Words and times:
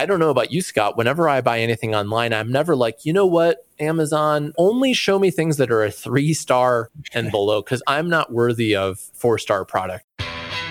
I 0.00 0.06
don't 0.06 0.18
know 0.18 0.30
about 0.30 0.50
you, 0.50 0.62
Scott. 0.62 0.96
Whenever 0.96 1.28
I 1.28 1.42
buy 1.42 1.60
anything 1.60 1.94
online, 1.94 2.32
I'm 2.32 2.50
never 2.50 2.74
like, 2.74 3.04
you 3.04 3.12
know 3.12 3.26
what, 3.26 3.66
Amazon, 3.78 4.54
only 4.56 4.94
show 4.94 5.18
me 5.18 5.30
things 5.30 5.58
that 5.58 5.70
are 5.70 5.84
a 5.84 5.90
three 5.90 6.32
star 6.32 6.88
and 7.12 7.30
below 7.30 7.60
because 7.60 7.82
I'm 7.86 8.08
not 8.08 8.32
worthy 8.32 8.74
of 8.74 8.98
four 8.98 9.36
star 9.36 9.66
product. 9.66 10.06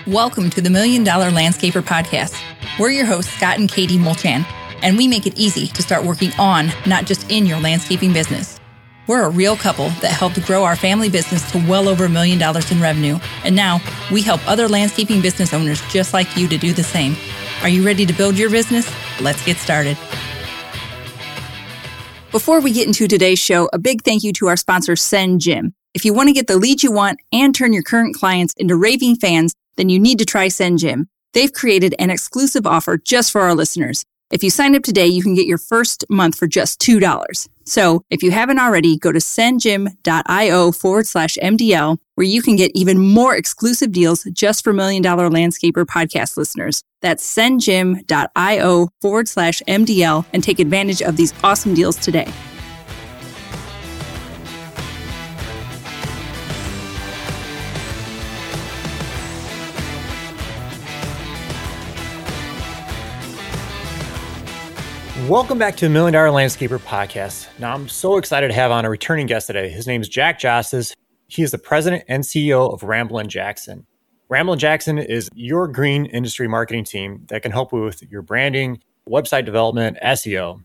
Welcome 0.08 0.50
to 0.50 0.60
the 0.60 0.68
Million 0.68 1.04
Dollar 1.04 1.30
Landscaper 1.30 1.80
Podcast. 1.80 2.36
We're 2.80 2.90
your 2.90 3.06
hosts, 3.06 3.32
Scott 3.32 3.60
and 3.60 3.70
Katie 3.70 3.98
Mulchan, 3.98 4.44
and 4.82 4.96
we 4.96 5.06
make 5.06 5.28
it 5.28 5.38
easy 5.38 5.68
to 5.68 5.80
start 5.80 6.04
working 6.04 6.32
on, 6.36 6.72
not 6.84 7.04
just 7.04 7.30
in 7.30 7.46
your 7.46 7.60
landscaping 7.60 8.12
business. 8.12 8.58
We're 9.06 9.22
a 9.22 9.30
real 9.30 9.54
couple 9.54 9.90
that 10.00 10.10
helped 10.10 10.44
grow 10.44 10.64
our 10.64 10.74
family 10.74 11.08
business 11.08 11.48
to 11.52 11.64
well 11.68 11.88
over 11.88 12.06
a 12.06 12.08
million 12.08 12.40
dollars 12.40 12.72
in 12.72 12.80
revenue. 12.80 13.20
And 13.44 13.54
now 13.54 13.78
we 14.10 14.22
help 14.22 14.44
other 14.48 14.66
landscaping 14.66 15.20
business 15.20 15.54
owners 15.54 15.80
just 15.88 16.12
like 16.12 16.36
you 16.36 16.48
to 16.48 16.58
do 16.58 16.72
the 16.72 16.82
same. 16.82 17.14
Are 17.62 17.68
you 17.68 17.84
ready 17.84 18.06
to 18.06 18.12
build 18.14 18.38
your 18.38 18.48
business? 18.48 18.90
Let's 19.20 19.44
get 19.44 19.58
started. 19.58 19.98
Before 22.32 22.60
we 22.60 22.72
get 22.72 22.86
into 22.86 23.06
today's 23.06 23.38
show, 23.38 23.68
a 23.72 23.78
big 23.78 24.02
thank 24.02 24.22
you 24.22 24.32
to 24.34 24.46
our 24.46 24.56
sponsor, 24.56 24.94
SendJim. 24.94 25.74
If 25.92 26.06
you 26.06 26.14
want 26.14 26.28
to 26.28 26.32
get 26.32 26.46
the 26.46 26.56
leads 26.56 26.82
you 26.82 26.90
want 26.90 27.20
and 27.32 27.54
turn 27.54 27.74
your 27.74 27.82
current 27.82 28.14
clients 28.14 28.54
into 28.54 28.76
raving 28.76 29.16
fans, 29.16 29.54
then 29.76 29.90
you 29.90 29.98
need 29.98 30.18
to 30.20 30.24
try 30.24 30.46
SendJim. 30.46 31.08
They've 31.34 31.52
created 31.52 31.94
an 31.98 32.08
exclusive 32.08 32.66
offer 32.66 32.96
just 32.96 33.30
for 33.30 33.42
our 33.42 33.54
listeners. 33.54 34.06
If 34.30 34.42
you 34.42 34.48
sign 34.48 34.74
up 34.74 34.82
today, 34.82 35.08
you 35.08 35.22
can 35.22 35.34
get 35.34 35.46
your 35.46 35.58
first 35.58 36.06
month 36.08 36.38
for 36.38 36.46
just 36.46 36.80
$2. 36.80 37.48
So 37.70 38.02
if 38.10 38.24
you 38.24 38.32
haven't 38.32 38.58
already, 38.58 38.98
go 38.98 39.12
to 39.12 39.20
sendjim.io 39.20 40.72
forward 40.72 41.06
slash 41.06 41.38
MDL, 41.40 41.98
where 42.16 42.26
you 42.26 42.42
can 42.42 42.56
get 42.56 42.72
even 42.74 42.98
more 42.98 43.36
exclusive 43.36 43.92
deals 43.92 44.24
just 44.32 44.64
for 44.64 44.72
Million 44.72 45.04
Dollar 45.04 45.30
Landscaper 45.30 45.84
podcast 45.84 46.36
listeners. 46.36 46.82
That's 47.00 47.24
sendjim.io 47.24 48.88
forward 49.00 49.28
slash 49.28 49.62
MDL 49.68 50.26
and 50.32 50.42
take 50.42 50.58
advantage 50.58 51.00
of 51.00 51.16
these 51.16 51.32
awesome 51.44 51.74
deals 51.74 51.94
today. 51.94 52.32
Welcome 65.30 65.58
back 65.58 65.76
to 65.76 65.84
the 65.84 65.90
Million 65.90 66.14
Dollar 66.14 66.30
Landscaper 66.30 66.80
Podcast. 66.80 67.46
Now, 67.60 67.72
I'm 67.72 67.88
so 67.88 68.16
excited 68.16 68.48
to 68.48 68.54
have 68.54 68.72
on 68.72 68.84
a 68.84 68.90
returning 68.90 69.28
guest 69.28 69.46
today. 69.46 69.68
His 69.68 69.86
name 69.86 70.00
is 70.00 70.08
Jack 70.08 70.40
Jostes. 70.40 70.92
He 71.28 71.44
is 71.44 71.52
the 71.52 71.58
president 71.58 72.02
and 72.08 72.24
CEO 72.24 72.74
of 72.74 72.82
Ramblin' 72.82 73.28
Jackson. 73.28 73.86
Ramblin' 74.28 74.58
Jackson 74.58 74.98
is 74.98 75.30
your 75.32 75.68
green 75.68 76.06
industry 76.06 76.48
marketing 76.48 76.82
team 76.82 77.26
that 77.28 77.42
can 77.42 77.52
help 77.52 77.72
with 77.72 78.02
your 78.10 78.22
branding, 78.22 78.82
website 79.08 79.44
development, 79.44 79.98
SEO. 80.02 80.64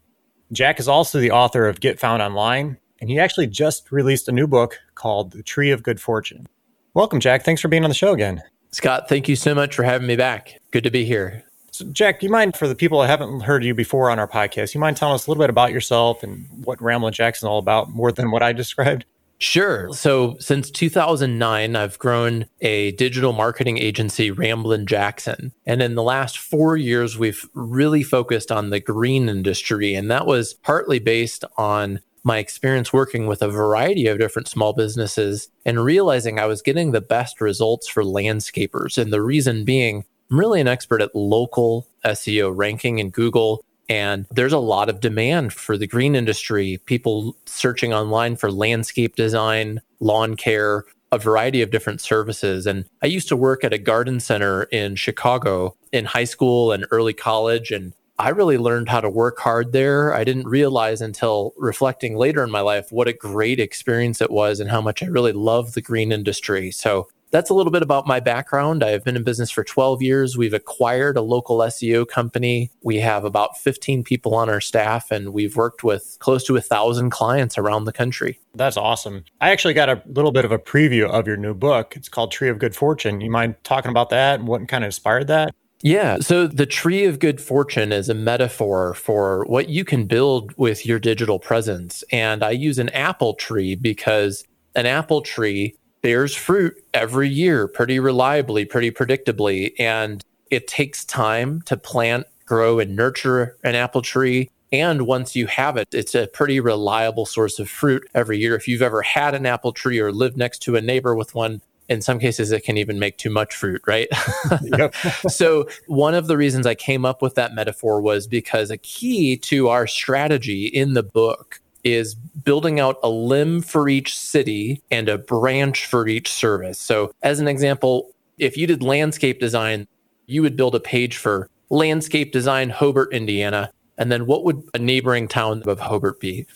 Jack 0.51 0.79
is 0.79 0.87
also 0.87 1.19
the 1.19 1.29
author 1.29 1.67
of 1.67 1.79
Get 1.79 1.99
Found 1.99 2.23
Online, 2.23 2.79
and 2.99 3.07
he 3.07 3.19
actually 3.19 3.45
just 3.45 3.91
released 3.91 4.27
a 4.29 4.31
new 4.31 4.47
book 4.47 4.79
called 4.95 5.33
The 5.33 5.43
Tree 5.43 5.69
of 5.69 5.83
Good 5.83 6.01
Fortune. 6.01 6.47
Welcome, 6.95 7.19
Jack. 7.19 7.43
Thanks 7.43 7.61
for 7.61 7.67
being 7.67 7.83
on 7.83 7.91
the 7.91 7.95
show 7.95 8.13
again. 8.13 8.41
Scott, 8.71 9.09
thank 9.09 9.29
you 9.29 9.35
so 9.35 9.53
much 9.53 9.75
for 9.75 9.83
having 9.83 10.07
me 10.07 10.15
back. 10.15 10.59
Good 10.71 10.85
to 10.85 10.89
be 10.89 11.05
here. 11.05 11.43
So, 11.75 11.83
Jack, 11.91 12.21
do 12.21 12.25
you 12.25 12.31
mind 12.31 12.55
for 12.55 12.69
the 12.69 12.75
people 12.75 13.01
that 13.01 13.07
haven't 13.07 13.41
heard 13.41 13.65
you 13.65 13.75
before 13.75 14.09
on 14.09 14.17
our 14.17 14.29
podcast, 14.29 14.73
you 14.73 14.79
mind 14.79 14.95
telling 14.95 15.13
us 15.15 15.27
a 15.27 15.29
little 15.29 15.43
bit 15.43 15.49
about 15.49 15.73
yourself 15.73 16.23
and 16.23 16.47
what 16.63 16.81
Ramblin' 16.81 17.11
Jackson 17.11 17.49
all 17.49 17.59
about 17.59 17.89
more 17.89 18.13
than 18.13 18.31
what 18.31 18.41
I 18.41 18.53
described? 18.53 19.03
Sure. 19.39 19.91
So 19.91 20.37
since 20.39 20.71
2009, 20.71 21.75
I've 21.75 21.99
grown 21.99 22.45
a 22.61 22.91
digital 22.93 23.33
marketing 23.33 23.77
agency, 23.77 24.31
Ramblin' 24.31 24.85
Jackson. 24.85 25.51
And 25.65 25.81
in 25.81 25.95
the 25.95 26.03
last 26.03 26.37
four 26.37 26.77
years, 26.77 27.17
we've 27.17 27.45
really 27.53 28.03
focused 28.03 28.53
on 28.53 28.69
the 28.69 28.79
green 28.79 29.27
industry. 29.27 29.95
And 29.95 30.09
that 30.09 30.25
was 30.25 30.53
partly 30.53 30.99
based 30.99 31.43
on 31.57 31.99
my 32.23 32.37
experience 32.37 32.93
working 32.93 33.27
with 33.27 33.41
a 33.41 33.49
variety 33.49 34.07
of 34.07 34.17
different 34.17 34.47
small 34.47 34.71
businesses 34.71 35.49
and 35.65 35.83
realizing 35.83 36.39
I 36.39 36.45
was 36.45 36.61
getting 36.61 36.91
the 36.91 37.01
best 37.01 37.41
results 37.41 37.89
for 37.89 38.03
landscapers. 38.03 38.97
And 38.97 39.11
the 39.11 39.21
reason 39.21 39.65
being, 39.65 40.05
I'm 40.29 40.39
really 40.39 40.61
an 40.61 40.67
expert 40.67 41.01
at 41.01 41.15
local 41.15 41.87
SEO 42.03 42.51
ranking 42.55 42.99
in 42.99 43.09
Google. 43.09 43.63
And 43.87 44.25
there's 44.31 44.53
a 44.53 44.59
lot 44.59 44.89
of 44.89 44.99
demand 44.99 45.53
for 45.53 45.77
the 45.77 45.85
green 45.85 46.15
industry, 46.15 46.79
people 46.85 47.37
searching 47.45 47.93
online 47.93 48.35
for 48.35 48.51
landscape 48.51 49.15
design, 49.15 49.81
lawn 49.99 50.35
care, 50.35 50.85
a 51.11 51.19
variety 51.19 51.61
of 51.61 51.69
different 51.69 52.01
services. 52.01 52.65
And 52.65 52.85
I 53.03 53.05
used 53.05 53.27
to 53.29 53.37
work 53.37 53.63
at 53.63 53.73
a 53.73 53.77
garden 53.77 54.19
center 54.19 54.63
in 54.63 54.95
Chicago 54.95 55.75
in 55.91 56.05
high 56.05 56.23
school 56.23 56.71
and 56.71 56.87
early 56.89 57.13
college. 57.13 57.71
And 57.71 57.93
I 58.17 58.29
really 58.29 58.57
learned 58.57 58.89
how 58.89 59.01
to 59.01 59.09
work 59.09 59.39
hard 59.39 59.71
there. 59.71 60.13
I 60.13 60.23
didn't 60.23 60.47
realize 60.47 61.01
until 61.01 61.53
reflecting 61.57 62.15
later 62.15 62.43
in 62.43 62.49
my 62.49 62.61
life 62.61 62.87
what 62.89 63.07
a 63.07 63.13
great 63.13 63.59
experience 63.59 64.19
it 64.19 64.31
was 64.31 64.59
and 64.59 64.71
how 64.71 64.81
much 64.81 65.03
I 65.03 65.07
really 65.07 65.33
love 65.33 65.73
the 65.73 65.81
green 65.81 66.11
industry. 66.11 66.71
So 66.71 67.07
that's 67.35 67.49
a 67.49 67.53
little 67.53 67.71
bit 67.71 67.81
about 67.81 68.07
my 68.07 68.21
background. 68.21 68.81
I've 68.81 69.03
been 69.03 69.17
in 69.17 69.23
business 69.23 69.51
for 69.51 69.61
12 69.61 70.01
years. 70.01 70.37
We've 70.37 70.53
acquired 70.53 71.17
a 71.17 71.21
local 71.21 71.57
SEO 71.57 72.07
company. 72.07 72.71
We 72.81 72.95
have 72.99 73.25
about 73.25 73.57
15 73.57 74.05
people 74.05 74.33
on 74.35 74.49
our 74.49 74.61
staff, 74.61 75.11
and 75.11 75.33
we've 75.33 75.57
worked 75.57 75.83
with 75.83 76.15
close 76.19 76.45
to 76.45 76.55
a 76.55 76.61
thousand 76.61 77.09
clients 77.09 77.57
around 77.57 77.83
the 77.83 77.91
country. 77.91 78.39
That's 78.53 78.77
awesome. 78.77 79.25
I 79.41 79.49
actually 79.49 79.73
got 79.73 79.89
a 79.89 80.01
little 80.05 80.31
bit 80.31 80.45
of 80.45 80.53
a 80.53 80.57
preview 80.57 81.09
of 81.09 81.27
your 81.27 81.35
new 81.35 81.53
book. 81.53 81.97
It's 81.97 82.07
called 82.07 82.31
Tree 82.31 82.47
of 82.47 82.57
Good 82.57 82.73
Fortune. 82.73 83.19
You 83.19 83.29
mind 83.29 83.55
talking 83.65 83.91
about 83.91 84.11
that 84.11 84.39
and 84.39 84.47
what 84.47 84.65
kind 84.69 84.85
of 84.85 84.87
inspired 84.87 85.27
that? 85.27 85.53
Yeah. 85.81 86.19
So 86.19 86.47
the 86.47 86.65
tree 86.65 87.03
of 87.03 87.19
good 87.19 87.41
fortune 87.41 87.91
is 87.91 88.07
a 88.07 88.13
metaphor 88.13 88.93
for 88.93 89.43
what 89.47 89.67
you 89.67 89.83
can 89.83 90.05
build 90.05 90.53
with 90.57 90.85
your 90.85 90.99
digital 90.99 91.37
presence. 91.37 92.01
And 92.13 92.43
I 92.45 92.51
use 92.51 92.79
an 92.79 92.87
apple 92.89 93.33
tree 93.33 93.75
because 93.75 94.45
an 94.73 94.85
apple 94.85 95.21
tree 95.21 95.75
bears 96.05 96.35
fruit 96.35 96.75
every 96.93 97.27
year 97.27 97.67
pretty 97.67 97.97
reliably, 97.97 98.63
pretty 98.63 98.91
predictably. 98.91 99.73
And 99.79 100.23
it 100.51 100.67
takes 100.67 101.03
time 101.03 101.63
to 101.63 101.75
plant, 101.75 102.27
grow, 102.45 102.77
and 102.77 102.95
nurture 102.95 103.57
an 103.63 103.73
apple 103.73 104.03
tree. 104.03 104.51
And 104.71 105.07
once 105.07 105.35
you 105.35 105.47
have 105.47 105.77
it, 105.77 105.87
it's 105.91 106.13
a 106.13 106.27
pretty 106.27 106.59
reliable 106.59 107.25
source 107.25 107.57
of 107.57 107.71
fruit 107.71 108.07
every 108.13 108.37
year. 108.37 108.53
If 108.53 108.67
you've 108.67 108.83
ever 108.83 109.01
had 109.01 109.33
an 109.33 109.47
apple 109.47 109.73
tree 109.73 109.99
or 109.99 110.11
lived 110.11 110.37
next 110.37 110.59
to 110.59 110.75
a 110.75 110.81
neighbor 110.81 111.15
with 111.15 111.33
one, 111.33 111.63
in 111.89 112.03
some 112.03 112.19
cases, 112.19 112.51
it 112.51 112.63
can 112.63 112.77
even 112.77 112.99
make 112.99 113.17
too 113.17 113.31
much 113.31 113.55
fruit, 113.55 113.81
right? 113.87 114.07
so, 115.27 115.67
one 115.87 116.13
of 116.13 116.27
the 116.27 116.37
reasons 116.37 116.67
I 116.67 116.75
came 116.75 117.03
up 117.03 117.23
with 117.23 117.33
that 117.33 117.55
metaphor 117.55 117.99
was 117.99 118.27
because 118.27 118.69
a 118.69 118.77
key 118.77 119.37
to 119.37 119.69
our 119.69 119.87
strategy 119.87 120.67
in 120.67 120.93
the 120.93 121.03
book 121.03 121.61
is 121.85 122.15
building 122.15 122.79
out 122.79 122.97
a 123.03 123.09
limb 123.09 123.61
for 123.61 123.87
each 123.87 124.17
city 124.17 124.81
and 124.91 125.07
a 125.07 125.19
branch 125.19 125.85
for 125.85 126.07
each 126.07 126.29
service. 126.29 126.79
So, 126.79 127.13
as 127.21 127.39
an 127.39 127.47
example, 127.47 128.11
if 128.37 128.57
you 128.57 128.67
did 128.67 128.83
landscape 128.83 129.39
design, 129.39 129.87
you 130.25 130.41
would 130.41 130.57
build 130.57 130.75
a 130.75 130.79
page 130.79 131.17
for 131.17 131.49
landscape 131.69 132.33
design 132.33 132.69
Hobart, 132.69 133.13
Indiana. 133.13 133.71
And 133.97 134.11
then 134.11 134.25
what 134.25 134.43
would 134.43 134.63
a 134.73 134.79
neighboring 134.79 135.27
town 135.27 135.63
of 135.65 135.79
Hobart 135.79 136.19
be? 136.19 136.47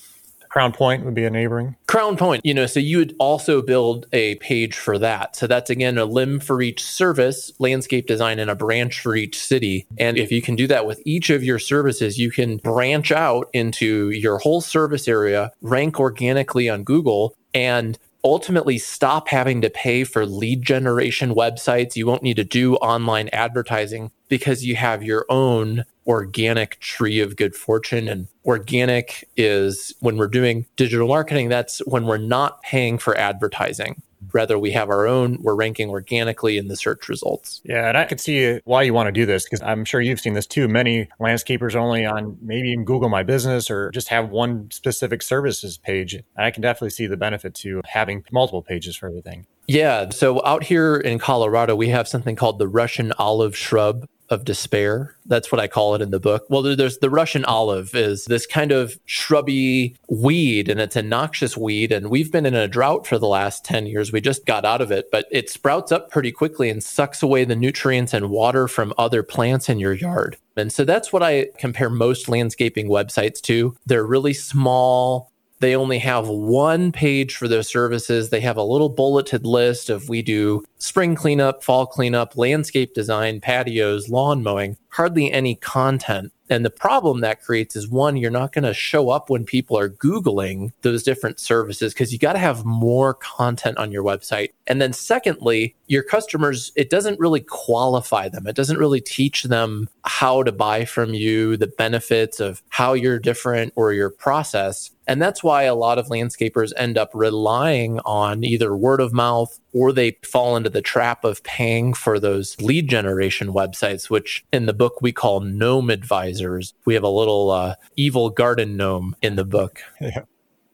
Crown 0.50 0.72
Point 0.72 1.06
would 1.06 1.14
be 1.14 1.26
a 1.26 1.30
neighboring. 1.30 1.76
Crown 1.88 2.18
Point, 2.18 2.46
you 2.46 2.54
know, 2.54 2.66
so 2.66 2.80
you 2.80 2.98
would 2.98 3.16
also 3.20 3.62
build 3.62 4.08
a 4.12 4.36
page 4.36 4.76
for 4.76 4.98
that. 4.98 5.36
So 5.36 5.48
that's 5.48 5.70
again 5.70 5.98
a 5.98 6.06
limb 6.06 6.40
for 6.40 6.62
each 6.62 6.84
service, 6.84 7.52
landscape 7.60 8.08
design, 8.08 8.40
and 8.40 8.50
a 8.50 8.56
branch 8.56 9.00
for 9.00 9.16
each 9.16 9.40
city. 9.40 9.88
And 9.98 10.18
if 10.18 10.32
you 10.32 10.42
can 10.42 10.56
do 10.56 10.68
that 10.68 10.86
with 10.86 11.02
each 11.06 11.30
of 11.30 11.44
your 11.44 11.60
services, 11.60 12.18
you 12.18 12.32
can 12.32 12.58
branch 12.58 13.12
out 13.12 13.50
into 13.54 14.10
your 14.10 14.40
whole 14.40 14.62
service 14.62 15.08
area, 15.08 15.52
rank 15.62 16.00
organically 16.00 16.68
on 16.68 16.84
Google, 16.84 17.36
and 17.54 17.98
ultimately 18.24 18.78
stop 18.78 19.30
having 19.30 19.62
to 19.62 19.69
pay 19.69 20.03
for 20.03 20.25
lead 20.25 20.63
generation 20.63 21.34
websites. 21.34 21.96
You 21.96 22.07
won't 22.07 22.24
need 22.24 22.35
to 22.35 22.44
do 22.44 22.75
online 22.75 23.30
advertising 23.30 24.12
because 24.28 24.66
you 24.66 24.75
have 24.75 25.03
your 25.03 25.25
own 25.30 25.85
organic 26.07 26.80
tree 26.80 27.19
of 27.19 27.35
good 27.35 27.56
fortune. 27.56 28.07
And 28.07 28.27
organic 28.45 29.30
is 29.38 29.94
when 30.00 30.18
we're 30.18 30.27
doing 30.27 30.66
digital 30.75 31.07
marketing, 31.07 31.50
that's 31.50 31.80
when 31.86 32.06
we're 32.06 32.18
not 32.18 32.62
paying 32.63 32.98
for 32.98 33.18
advertising. 33.18 34.01
Rather, 34.34 34.58
we 34.58 34.72
have 34.72 34.90
our 34.90 35.08
own, 35.08 35.38
we're 35.42 35.56
ranking 35.56 35.90
organically 35.90 36.58
in 36.58 36.68
the 36.68 36.76
search 36.76 37.10
results. 37.10 37.62
Yeah, 37.64 37.88
and 37.88 37.98
I 37.98 38.06
could 38.06 38.20
see 38.20 38.60
why 38.66 38.84
you 38.84 38.94
want 38.94 39.08
to 39.08 39.12
do 39.12 39.26
this 39.26 39.44
because 39.44 39.62
I'm 39.62 39.86
sure 39.86 40.02
you've 40.02 40.20
seen 40.20 40.34
this 40.34 40.48
too. 40.48 40.68
Many 40.68 41.10
landscapers 41.20 41.76
only 41.76 42.06
on 42.06 42.38
maybe 42.42 42.70
even 42.70 42.86
Google 42.86 43.10
My 43.10 43.24
Business 43.24 43.70
or 43.70 43.92
just 43.92 44.10
have 44.10 44.30
one 44.30 44.70
specific 44.72 45.22
services 45.22 45.78
page. 45.78 46.14
And 46.14 46.24
I 46.38 46.52
can 46.52 46.62
definitely 46.62 46.92
see 46.92 47.08
the 47.08 47.18
benefit 47.18 47.54
to 47.56 47.81
having 47.86 48.24
multiple 48.31 48.62
pages 48.62 48.96
for 48.96 49.08
everything. 49.08 49.46
Yeah. 49.68 50.10
So 50.10 50.44
out 50.46 50.64
here 50.64 50.98
in 50.98 51.20
Colorado, 51.20 51.75
we 51.75 51.90
have 51.90 52.08
something 52.08 52.36
called 52.36 52.58
the 52.58 52.68
Russian 52.68 53.14
olive 53.20 53.56
shrub 53.56 54.08
of 54.30 54.46
despair. 54.46 55.16
That's 55.26 55.52
what 55.52 55.60
I 55.60 55.68
call 55.68 55.96
it 55.96 56.02
in 56.02 56.12
the 56.12 56.20
book. 56.20 56.46
Well, 56.50 56.62
there's 56.62 57.00
the 57.00 57.10
Russian 57.10 57.46
olive 57.46 57.96
is 57.96 58.26
this 58.26 58.46
kind 58.46 58.72
of 58.72 59.00
shrubby 59.06 59.96
weed 60.10 60.70
and 60.70 60.80
it's 60.80 60.96
a 60.96 61.02
noxious 61.02 61.58
weed. 61.58 61.92
And 61.92 62.10
we've 62.10 62.31
been 62.31 62.46
in 62.46 62.56
a 62.56 62.68
drought 62.68 63.08
for 63.08 63.18
the 63.18 63.28
last 63.28 63.66
10 63.66 63.88
years. 63.88 64.12
We 64.12 64.22
just 64.22 64.46
got 64.46 64.66
out 64.66 64.81
of 64.81 64.92
it, 64.92 65.10
but 65.12 65.26
it 65.31 65.50
sprouts 65.50 65.92
up 65.92 66.12
pretty 66.12 66.31
quickly 66.31 66.70
and 66.70 66.84
sucks 66.84 67.24
away 67.24 67.46
the 67.46 67.56
nutrients 67.56 68.14
and 68.14 68.30
water 68.30 68.68
from 68.68 68.94
other 68.98 69.24
plants 69.24 69.70
in 69.70 69.80
your 69.80 69.94
yard. 69.94 70.38
And 70.56 70.74
so 70.74 70.84
that's 70.84 71.14
what 71.14 71.24
I 71.24 71.48
compare 71.58 71.90
most 71.90 72.28
landscaping 72.28 72.90
websites 72.90 73.42
to. 73.44 73.75
They're 73.86 74.06
really 74.06 74.34
small, 74.34 75.32
they 75.60 75.76
only 75.76 76.00
have 76.00 76.28
one 76.28 76.92
page 76.92 77.36
for 77.36 77.48
their 77.48 77.64
services. 77.64 78.30
They 78.30 78.40
have 78.42 78.58
a 78.58 78.64
little 78.64 78.90
bulleted 78.90 79.46
list 79.46 79.90
of 79.90 80.08
we 80.08 80.22
do 80.22 80.64
spring 80.78 81.16
cleanup, 81.16 81.64
fall 81.64 81.86
cleanup, 81.86 82.38
landscape 82.38 82.94
design, 82.94 83.42
patios, 83.42 84.10
lawn 84.10 84.42
mowing, 84.42 84.78
hardly 84.90 85.32
any 85.32 85.56
content. 85.56 86.32
And 86.50 86.66
the 86.66 86.69
problem 86.69 87.22
that 87.22 87.42
creates 87.42 87.75
is 87.75 87.88
one, 87.88 88.18
you're 88.18 88.31
not 88.31 88.51
going 88.51 88.63
to 88.63 88.74
show 88.74 89.10
up 89.10 89.30
when 89.30 89.46
people 89.46 89.78
are 89.78 89.90
Googling 89.90 90.72
those 90.81 91.04
different 91.04 91.40
services 91.40 91.94
because 91.94 92.12
you 92.12 92.19
got 92.19 92.34
to 92.34 92.40
have 92.40 92.66
more 92.66 93.13
content 93.13 93.78
on 93.78 93.92
your 93.92 94.04
website. 94.04 94.50
And 94.68 94.81
then 94.81 94.94
secondly, 94.94 95.75
your 95.88 96.04
customers, 96.04 96.72
it 96.75 96.90
doesn't 96.90 97.19
really 97.19 97.42
qualify 97.42 98.30
them. 98.30 98.48
It 98.48 98.56
doesn't 98.56 98.78
really 98.78 99.01
teach 99.01 99.44
them 99.44 99.90
how 100.04 100.44
to 100.44 100.51
buy 100.51 100.86
from 100.86 101.13
you, 101.13 101.57
the 101.57 101.68
benefits 101.68 102.40
of 102.40 102.62
how 102.69 102.94
you're 102.94 103.19
different 103.19 103.74
or 103.75 103.94
your 103.94 104.10
process. 104.10 104.92
And 105.07 105.19
that's 105.19 105.44
why 105.44 105.63
a 105.63 105.74
lot 105.74 105.98
of 105.98 106.07
landscapers 106.07 106.72
end 106.78 106.96
up 106.96 107.10
relying 107.16 108.00
on 108.01 108.44
either 108.44 108.78
word 108.78 109.01
of 109.01 109.12
mouth 109.12 109.60
or 109.74 109.92
they 109.92 110.18
fall 110.24 110.56
into 110.56 110.69
the 110.69 110.84
trap 110.84 111.24
of 111.24 111.44
paying 111.44 111.96
for 111.96 112.19
those 112.19 112.60
lead 112.62 112.88
generation 112.88 113.51
websites, 113.51 114.07
which 114.07 114.46
in 114.54 114.68
the 114.68 114.74
book 114.74 115.01
we 115.01 115.12
call 115.12 115.40
gnome 115.40 115.90
advisors. 116.39 116.74
We 116.86 116.94
have 116.94 117.03
a 117.03 117.09
little 117.09 117.51
uh, 117.51 117.75
evil 117.95 118.30
garden 118.30 118.77
gnome 118.77 119.15
in 119.21 119.36
the 119.36 119.45
book. 119.45 119.81
Yeah. 120.01 120.21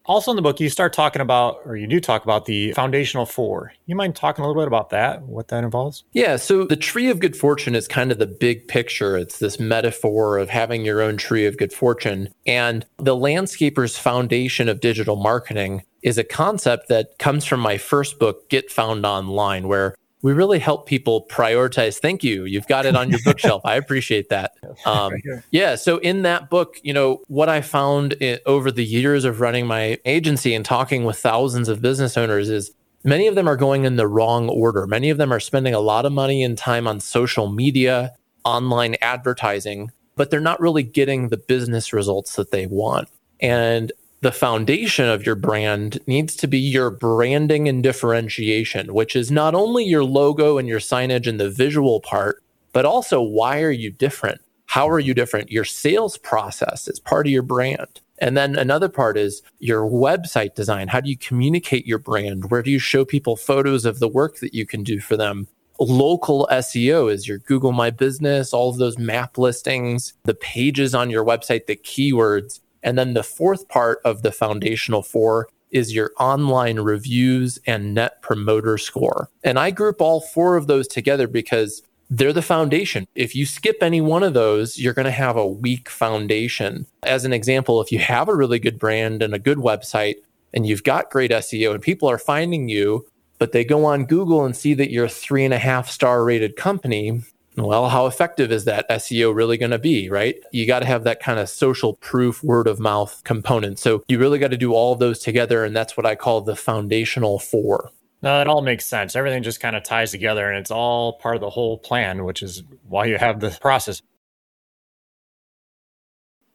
Also 0.07 0.29
in 0.29 0.35
the 0.35 0.44
book, 0.44 0.59
you 0.59 0.69
start 0.69 0.94
talking 0.94 1.21
about, 1.21 1.62
or 1.65 1.75
you 1.75 1.88
do 1.88 2.00
talk 2.00 2.23
about 2.23 2.45
the 2.45 2.73
foundational 2.73 3.25
four. 3.25 3.73
You 3.88 3.95
mind 3.95 4.15
talking 4.15 4.45
a 4.45 4.47
little 4.47 4.62
bit 4.62 4.67
about 4.67 4.91
that, 4.91 5.23
what 5.23 5.47
that 5.47 5.63
involves? 5.63 6.03
Yeah. 6.13 6.35
So 6.35 6.65
the 6.65 6.75
tree 6.75 7.09
of 7.09 7.19
good 7.19 7.35
fortune 7.35 7.73
is 7.73 7.88
kind 7.88 8.12
of 8.12 8.19
the 8.19 8.27
big 8.27 8.67
picture. 8.67 9.17
It's 9.17 9.39
this 9.39 9.59
metaphor 9.59 10.38
of 10.38 10.47
having 10.47 10.85
your 10.85 11.01
own 11.01 11.17
tree 11.17 11.47
of 11.47 11.57
good 11.57 11.73
fortune. 11.73 12.29
And 12.45 12.85
the 12.97 13.15
landscaper's 13.15 13.97
foundation 13.97 14.69
of 14.69 14.79
digital 14.79 15.15
marketing 15.15 15.81
is 16.03 16.19
a 16.19 16.23
concept 16.23 16.88
that 16.89 17.17
comes 17.17 17.45
from 17.45 17.59
my 17.59 17.79
first 17.79 18.19
book, 18.19 18.47
Get 18.47 18.69
Found 18.73 19.07
Online, 19.07 19.67
where 19.67 19.95
we 20.25 20.33
really 20.33 20.57
help 20.57 20.88
people 20.88 21.27
prioritize. 21.30 22.00
Thank 22.00 22.24
you. 22.24 22.45
You've 22.45 22.68
got 22.68 22.88
it 22.88 22.95
on 22.95 23.12
your 23.12 23.19
bookshelf. 23.24 23.62
I 23.63 23.75
appreciate 23.75 24.30
that. 24.30 24.54
Um, 24.86 25.13
yeah. 25.51 25.75
So 25.75 25.98
in 25.98 26.24
that 26.24 26.50
book, 26.50 26.77
you 26.83 26.94
know, 26.94 27.22
what 27.27 27.50
I 27.50 27.62
found 27.62 28.13
it, 28.13 28.44
over 28.45 28.72
the 28.72 28.83
years 28.83 29.24
of 29.24 29.39
running 29.39 29.66
my 29.66 29.98
agency 30.06 30.54
and 30.54 30.66
talking 30.66 31.06
with 31.06 31.18
thousands 31.18 31.69
of 31.69 31.81
business 31.81 32.18
owners 32.18 32.50
is 32.50 32.72
many 33.04 33.27
of 33.27 33.36
them 33.36 33.48
are 33.48 33.56
going 33.56 33.86
in 33.86 33.95
the 33.95 34.07
wrong 34.07 34.50
order. 34.50 34.86
Many 34.86 35.10
of 35.10 35.18
them 35.18 35.31
are 35.31 35.39
spending 35.39 35.74
a 35.74 35.80
lot 35.80 36.06
of 36.06 36.12
money 36.12 36.44
and 36.44 36.57
time 36.57 36.88
on 36.88 37.00
social 37.00 37.48
media, 37.50 38.13
online 38.44 38.95
advertising, 39.01 39.92
but 40.16 40.30
they're 40.30 40.39
not 40.39 40.60
really 40.60 40.83
getting 40.83 41.30
the 41.30 41.38
business 41.38 41.94
results 41.94 42.36
that 42.36 42.51
they 42.51 42.68
want. 42.68 43.07
And 43.39 43.92
the 44.25 44.31
foundation 44.31 45.07
of 45.07 45.24
your 45.24 45.36
brand 45.36 46.00
needs 46.07 46.36
to 46.36 46.48
be 46.48 46.57
your 46.57 46.89
branding 46.89 47.69
and 47.69 47.83
differentiation, 47.83 48.92
which 48.92 49.16
is 49.16 49.30
not 49.30 49.54
only 49.54 49.86
your 49.86 50.04
logo 50.04 50.57
and 50.57 50.68
your 50.68 50.80
signage 50.80 51.27
and 51.27 51.39
the 51.39 51.51
visual 51.51 52.01
part, 52.01 52.42
but 52.74 52.86
also 52.86 53.22
why 53.22 53.62
are 53.62 53.69
you 53.69 53.92
different? 53.92 54.42
How 54.66 54.89
are 54.89 55.00
you 55.00 55.13
different? 55.13 55.51
Your 55.51 55.63
sales 55.63 56.18
process 56.18 56.88
is 56.88 57.00
part 57.00 57.27
of 57.27 57.31
your 57.31 57.44
brand. 57.44 58.01
And 58.18 58.36
then 58.36 58.56
another 58.56 58.89
part 58.89 59.16
is 59.16 59.44
your 59.60 59.83
website 59.83 60.56
design. 60.56 60.88
How 60.88 61.01
do 61.01 61.10
you 61.12 61.18
communicate 61.18 61.86
your 61.86 62.00
brand? 62.00 62.50
Where 62.50 62.63
do 62.63 62.72
you 62.72 62.80
show 62.80 63.06
people 63.06 63.36
photos 63.36 63.86
of 63.86 64.00
the 64.00 64.10
work 64.10 64.39
that 64.39 64.56
you 64.56 64.66
can 64.66 64.81
do 64.81 65.00
for 65.00 65.16
them? 65.16 65.48
Local 65.80 66.48
SEO 66.51 67.12
is 67.12 67.27
your 67.27 67.38
Google 67.38 67.74
My 67.74 67.92
Business, 67.92 68.54
all 68.54 68.72
of 68.72 68.77
those 68.77 68.98
map 68.98 69.38
listings, 69.38 70.13
the 70.24 70.33
pages 70.33 70.95
on 70.95 71.12
your 71.12 71.24
website, 71.24 71.68
the 71.68 71.75
keywords. 71.75 72.62
And 72.86 72.98
then 72.98 73.16
the 73.16 73.24
fourth 73.24 73.68
part 73.68 74.00
of 74.06 74.22
the 74.22 74.32
foundational 74.32 75.02
four 75.02 75.50
is 75.72 75.94
your 75.94 76.12
online 76.20 76.80
reviews 76.80 77.60
and 77.66 77.94
net 77.94 78.22
promoter 78.22 78.78
score. 78.78 79.30
And 79.44 79.60
I 79.60 79.72
group 79.72 80.00
all 80.00 80.22
four 80.22 80.56
of 80.56 80.68
those 80.68 80.88
together 80.88 81.28
because 81.28 81.82
they're 82.10 82.32
the 82.32 82.44
foundation. 82.44 83.08
If 83.16 83.36
you 83.36 83.48
skip 83.48 83.78
any 83.82 84.00
one 84.00 84.22
of 84.22 84.36
those, 84.36 84.78
you're 84.78 84.94
going 84.94 85.06
to 85.06 85.12
have 85.12 85.36
a 85.36 85.48
weak 85.48 85.90
foundation. 85.90 86.86
As 87.02 87.26
an 87.26 87.34
example, 87.34 87.82
if 87.82 87.92
you 87.92 87.98
have 87.98 88.30
a 88.30 88.36
really 88.36 88.60
good 88.60 88.78
brand 88.78 89.24
and 89.24 89.34
a 89.34 89.40
good 89.40 89.58
website 89.58 90.18
and 90.54 90.68
you've 90.68 90.84
got 90.84 91.10
great 91.10 91.32
SEO 91.32 91.74
and 91.74 91.82
people 91.82 92.08
are 92.08 92.20
finding 92.20 92.70
you, 92.70 93.08
but 93.40 93.52
they 93.52 93.66
go 93.66 93.86
on 93.86 94.06
Google 94.06 94.46
and 94.46 94.56
see 94.56 94.76
that 94.76 94.92
you're 94.92 95.06
a 95.06 95.10
three 95.10 95.44
and 95.44 95.54
a 95.54 95.60
half 95.60 95.90
star 95.90 96.24
rated 96.24 96.56
company, 96.56 97.22
well, 97.57 97.90
how 97.90 98.06
effective 98.06 98.52
is 98.52 98.66
that 98.66 98.90
SEO 98.90 99.34
really 99.34 99.57
going 99.57 99.72
to 99.72 99.80
be, 99.80 100.10
right? 100.10 100.36
You 100.52 100.68
got 100.68 100.80
to 100.80 100.86
have 100.86 101.04
that 101.06 101.19
kind 101.19 101.40
of 101.40 101.50
social 101.50 101.94
proof 101.94 102.44
word 102.44 102.68
of 102.68 102.80
mouth 102.80 103.22
component. 103.24 103.80
So 103.80 104.04
you 104.07 104.19
really 104.19 104.40
got 104.40 104.52
to 104.52 104.57
do 104.57 104.74
all 104.74 104.94
of 104.94 105.00
those 105.00 105.19
together. 105.19 105.63
And 105.63 105.75
that's 105.75 105.96
what 105.96 106.06
I 106.06 106.16
call 106.16 106.42
the 106.42 106.56
foundational 106.56 107.40
four. 107.40 107.92
No, 108.22 108.42
it 108.42 108.48
all 108.48 108.62
makes 108.62 108.86
sense. 108.86 109.16
Everything 109.16 109.44
just 109.44 109.60
kind 109.60 109.75
of 109.75 109.84
ties 109.84 110.12
together 110.12 110.50
and 110.50 110.57
it's 110.57 110.72
all 110.72 111.13
part 111.19 111.36
of 111.36 111.42
the 111.42 111.50
whole 111.50 111.78
plan, 111.78 112.25
which 112.25 112.42
is 112.42 112.63
why 112.88 113.06
you 113.06 113.18
have 113.18 113.40
the 113.40 113.56
process. 113.62 114.01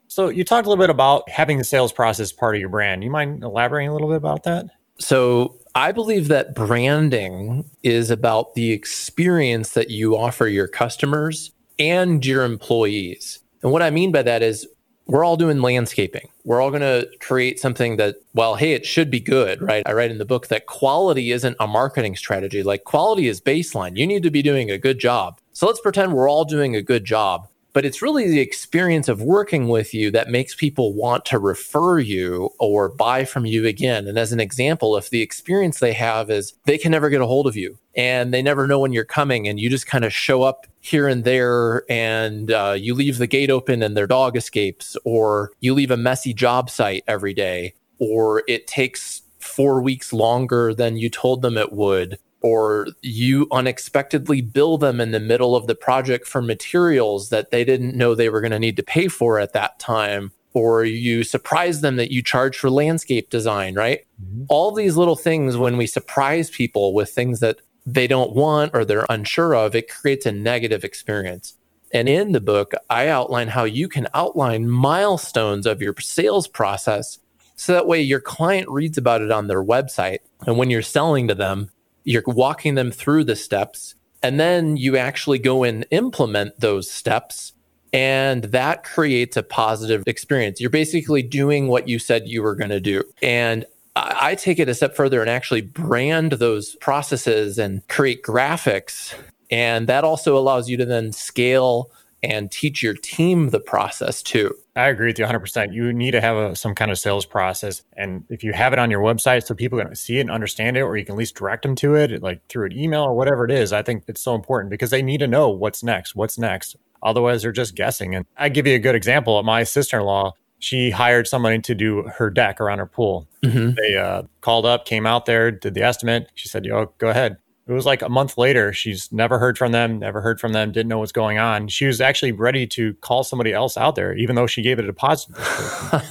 So 0.09 0.29
you 0.29 0.43
talked 0.43 0.67
a 0.67 0.69
little 0.69 0.83
bit 0.83 0.91
about 0.91 1.31
having 1.31 1.59
the 1.59 1.65
sales 1.65 1.93
process 1.93 2.33
part 2.33 2.57
of 2.57 2.61
your 2.61 2.69
brand. 2.69 3.05
You 3.05 3.11
mind 3.11 3.45
elaborating 3.45 3.91
a 3.91 3.93
little 3.93 4.09
bit 4.09 4.17
about 4.17 4.43
that? 4.43 4.67
So 4.99 5.60
I 5.75 5.93
believe 5.93 6.29
that 6.29 6.55
branding 6.55 7.65
is 7.83 8.11
about 8.11 8.55
the 8.55 8.73
experience 8.73 9.73
that 9.75 9.91
you 9.91 10.17
offer 10.17 10.49
your 10.49 10.67
customers 10.67 11.53
and 11.79 12.25
your 12.27 12.45
employees. 12.45 13.39
And 13.63 13.71
what 13.71 13.83
I 13.83 13.91
mean 13.91 14.11
by 14.11 14.23
that 14.23 14.43
is 14.43 14.67
we're 15.07 15.25
all 15.25 15.37
doing 15.37 15.61
landscaping. 15.61 16.29
We're 16.45 16.61
all 16.61 16.71
going 16.71 16.83
to 16.83 17.09
create 17.21 17.61
something 17.61 17.97
that, 17.97 18.17
well, 18.35 18.57
hey, 18.57 18.73
it 18.73 18.85
should 18.85 19.11
be 19.11 19.21
good, 19.21 19.61
right? 19.63 19.83
I 19.87 19.93
write 19.93 20.11
in 20.11 20.19
the 20.19 20.25
book 20.25 20.49
that 20.49 20.67
quality 20.67 21.31
isn't 21.31 21.57
a 21.61 21.67
marketing 21.67 22.17
strategy. 22.17 22.63
Like 22.63 22.85
quality 22.85 23.29
is 23.29 23.41
baseline. 23.41 23.97
You 23.97 24.07
need 24.07 24.23
to 24.25 24.31
be 24.31 24.43
doing 24.43 24.71
a 24.71 24.79
good 24.79 24.99
job. 24.99 25.41
So 25.53 25.67
let's 25.67 25.81
pretend 25.81 26.15
we're 26.15 26.31
all 26.31 26.45
doing 26.45 26.75
a 26.75 26.83
good 26.83 27.05
job 27.05 27.49
but 27.73 27.85
it's 27.85 28.03
really 28.03 28.29
the 28.29 28.41
experience 28.41 29.09
of 29.09 29.23
working 29.23 29.69
with 29.69 29.95
you 29.95 30.11
that 30.11 30.31
makes 30.31 30.55
people 30.55 30.95
want 30.95 31.25
to 31.27 31.39
refer 31.39 31.99
you 31.99 32.51
or 32.59 32.89
buy 32.89 33.25
from 33.25 33.47
you 33.47 33.67
again. 33.67 34.07
And 34.07 34.19
as 34.19 34.33
an 34.33 34.41
example, 34.41 34.97
if 34.97 35.11
the 35.11 35.23
experience 35.23 35.79
they 35.79 35.93
have 35.93 36.31
is 36.31 36.55
they 36.65 36.79
can 36.79 36.91
never 36.93 37.11
get 37.11 37.21
a 37.21 37.27
hold 37.27 37.47
of 37.47 37.57
you 37.57 37.79
and 37.95 38.33
they 38.33 38.43
never 38.43 38.67
know 38.67 38.79
when 38.79 38.93
you're 38.93 39.05
coming 39.05 39.49
and 39.49 39.59
you 39.59 39.69
just 39.71 39.87
kind 39.87 40.05
of 40.05 40.13
show 40.13 40.43
up 40.43 40.67
here 40.81 41.09
and 41.09 41.25
there 41.25 41.85
and 41.91 42.51
uh, 42.51 42.75
you 42.77 42.95
leave 42.95 43.19
the 43.19 43.27
gate 43.27 43.51
open 43.51 43.83
and 43.83 43.97
their 43.97 44.07
dog 44.07 44.37
escapes, 44.37 44.97
or 45.05 45.53
you 45.61 45.75
leave 45.75 45.91
a 45.91 45.97
messy 45.97 46.33
job 46.33 46.71
site 46.71 47.05
every 47.07 47.35
day, 47.35 47.75
or 47.99 48.43
it 48.49 48.67
takes 48.67 49.23
four 49.39 49.83
weeks 49.83 50.13
longer 50.13 50.75
than 50.75 50.97
you 50.97 51.11
told 51.11 51.43
them 51.43 51.57
it 51.57 51.73
would 51.73 52.19
or 52.43 52.89
you 53.03 53.47
unexpectedly 53.53 54.41
bill 54.41 54.79
them 54.79 55.01
in 55.01 55.11
the 55.11 55.21
middle 55.21 55.55
of 55.55 55.67
the 55.67 55.75
project 55.75 56.27
for 56.27 56.41
materials 56.41 57.29
that 57.29 57.51
they 57.51 57.65
didn't 57.65 57.95
know 57.95 58.15
they 58.15 58.29
were 58.29 58.41
going 58.41 58.51
to 58.51 58.59
need 58.59 58.77
to 58.77 58.83
pay 58.83 59.09
for 59.09 59.39
at 59.39 59.53
that 59.53 59.79
time 59.79 60.33
or 60.53 60.85
you 60.85 61.23
surprise 61.23 61.81
them 61.81 61.97
that 61.97 62.11
you 62.11 62.23
charge 62.23 62.59
for 62.59 62.71
landscape 62.71 63.31
design 63.31 63.75
right? 63.75 64.01
Mm-hmm. 64.23 64.45
all 64.49 64.73
these 64.73 64.97
little 64.97 65.17
things 65.17 65.57
when 65.57 65.77
we 65.77 65.87
surprise 65.87 66.51
people 66.51 66.95
with 66.95 67.11
things 67.11 67.41
that 67.41 67.61
they 67.87 68.07
don't 68.07 68.35
want 68.35 68.73
or 68.75 68.85
they're 68.85 69.07
unsure 69.09 69.55
of 69.55 69.75
it 69.75 69.89
creates 69.89 70.27
a 70.27 70.33
negative 70.33 70.85
experience. 70.85 71.55
And 71.93 72.09
in 72.09 72.33
the 72.33 72.41
book 72.41 72.73
i 72.89 73.09
outline 73.09 73.49
how 73.49 73.65
you 73.65 73.89
can 73.89 74.09
outline 74.15 74.69
milestones 74.69 75.67
of 75.67 75.83
your 75.83 75.95
sales 76.01 76.49
process 76.49 77.19
so 77.57 77.75
that 77.75 77.87
way 77.87 78.01
your 78.01 78.21
client 78.21 78.71
reads 78.71 78.97
about 78.97 79.21
it 79.21 79.31
on 79.31 79.47
their 79.47 79.63
website. 79.63 80.21
And 80.47 80.57
when 80.57 80.71
you're 80.71 80.81
selling 80.81 81.29
to 81.29 81.35
them 81.35 81.71
you're 82.05 82.23
walking 82.27 82.75
them 82.75 82.91
through 82.91 83.25
the 83.25 83.37
steps 83.37 83.95
and 84.23 84.39
then 84.39 84.77
you 84.77 84.97
actually 84.97 85.39
go 85.39 85.65
and 85.65 85.87
implement 85.91 86.59
those 86.61 86.91
steps 86.91 87.53
and 87.93 88.45
that 88.45 88.85
creates 88.85 89.37
a 89.37 89.43
positive 89.43 90.03
experience 90.07 90.61
you're 90.61 90.71
basically 90.71 91.23
doing 91.23 91.69
what 91.69 91.89
you 91.89 91.99
said 91.99 92.29
you 92.29 92.43
were 92.43 92.55
going 92.55 92.71
to 92.71 92.81
do 92.81 93.03
and 93.23 93.65
I 93.97 94.35
take 94.37 94.59
it 94.59 94.69
a 94.69 94.75
step 94.75 94.95
further 94.95 95.21
and 95.21 95.29
actually 95.29 95.63
brand 95.63 96.33
those 96.33 96.77
processes 96.77 97.59
and 97.59 97.87
create 97.89 98.23
graphics. 98.23 99.15
And 99.51 99.89
that 99.89 100.05
also 100.05 100.37
allows 100.37 100.69
you 100.69 100.77
to 100.77 100.87
then 100.87 101.13
scale 101.13 101.91
and 102.23 102.51
teach 102.51 102.83
your 102.83 102.95
team 102.95 103.51
the 103.51 103.61
process 103.61 104.23
too. 104.23 104.55
I 104.77 104.89
agree 104.89 105.09
with 105.09 105.19
you 105.19 105.25
100%. 105.25 105.73
You 105.73 105.93
need 105.93 106.13
to 106.13 106.21
have 106.21 106.37
a, 106.37 106.57
some 106.57 106.75
kind 106.75 106.91
of 106.91 106.99
sales 106.99 107.27
process. 107.27 107.83
And 107.97 108.25
if 108.29 108.45
you 108.45 108.53
have 108.53 108.73
it 108.73 108.79
on 108.79 108.91
your 108.91 109.01
website 109.01 109.45
so 109.45 109.55
people 109.55 109.79
can 109.79 109.95
see 109.95 110.19
it 110.19 110.23
and 110.23 110.31
understand 110.31 110.77
it, 110.77 110.83
or 110.83 110.97
you 110.97 111.05
can 111.05 111.15
at 111.15 111.19
least 111.19 111.35
direct 111.35 111.63
them 111.63 111.75
to 111.77 111.95
it, 111.95 112.23
like 112.23 112.47
through 112.49 112.67
an 112.67 112.79
email 112.79 113.03
or 113.03 113.15
whatever 113.15 113.45
it 113.45 113.51
is, 113.51 113.73
I 113.73 113.83
think 113.83 114.05
it's 114.07 114.23
so 114.23 114.35
important 114.35 114.71
because 114.71 114.91
they 114.91 115.03
need 115.03 115.19
to 115.19 115.27
know 115.27 115.51
what's 115.51 115.83
next. 115.83 116.15
What's 116.15 116.39
next? 116.39 116.77
Otherwise, 117.03 117.43
they're 117.43 117.53
just 117.53 117.75
guessing. 117.75 118.15
And 118.15 118.27
I 118.37 118.49
give 118.49 118.67
you 118.67 118.75
a 118.75 118.79
good 118.79 118.95
example. 118.95 119.43
My 119.43 119.65
sister 119.65 119.99
in 119.99 120.05
law, 120.05 120.35
she 120.59 120.91
hired 120.91 121.27
somebody 121.27 121.59
to 121.61 121.75
do 121.75 122.03
her 122.17 122.31
deck 122.31 122.61
around 122.61 122.79
her 122.79 122.87
pool. 122.87 123.27
Mm-hmm. 123.43 123.71
They 123.77 123.97
uh, 123.97 124.23
called 124.43 124.67
up, 124.67 124.85
came 124.85 125.07
out 125.07 125.27
there, 125.27 125.51
did 125.51 125.75
the 125.75 125.83
estimate. 125.83 126.31
She 126.35 126.49
said, 126.49 126.67
"Yo, 126.67 126.93
go 126.99 127.09
ahead." 127.09 127.39
It 127.71 127.75
was 127.75 127.87
like 127.87 128.03
a 128.03 128.09
month 128.09 128.37
later. 128.37 128.73
She's 128.73 129.13
never 129.13 129.39
heard 129.39 129.57
from 129.57 129.71
them, 129.71 130.01
never 130.01 130.21
heard 130.21 130.41
from 130.41 130.53
them, 130.53 130.73
didn't 130.73 130.89
know 130.89 130.99
what's 130.99 131.13
going 131.13 131.39
on. 131.39 131.69
She 131.69 131.87
was 131.87 132.01
actually 132.01 132.33
ready 132.33 132.67
to 132.67 132.95
call 132.95 133.23
somebody 133.23 133.53
else 133.53 133.77
out 133.77 133.95
there, 133.95 134.13
even 134.17 134.35
though 134.35 134.49
she 134.49 134.61
gave 134.61 134.81
it 134.81 134.85
a 134.85 134.89
deposit. 134.89 135.37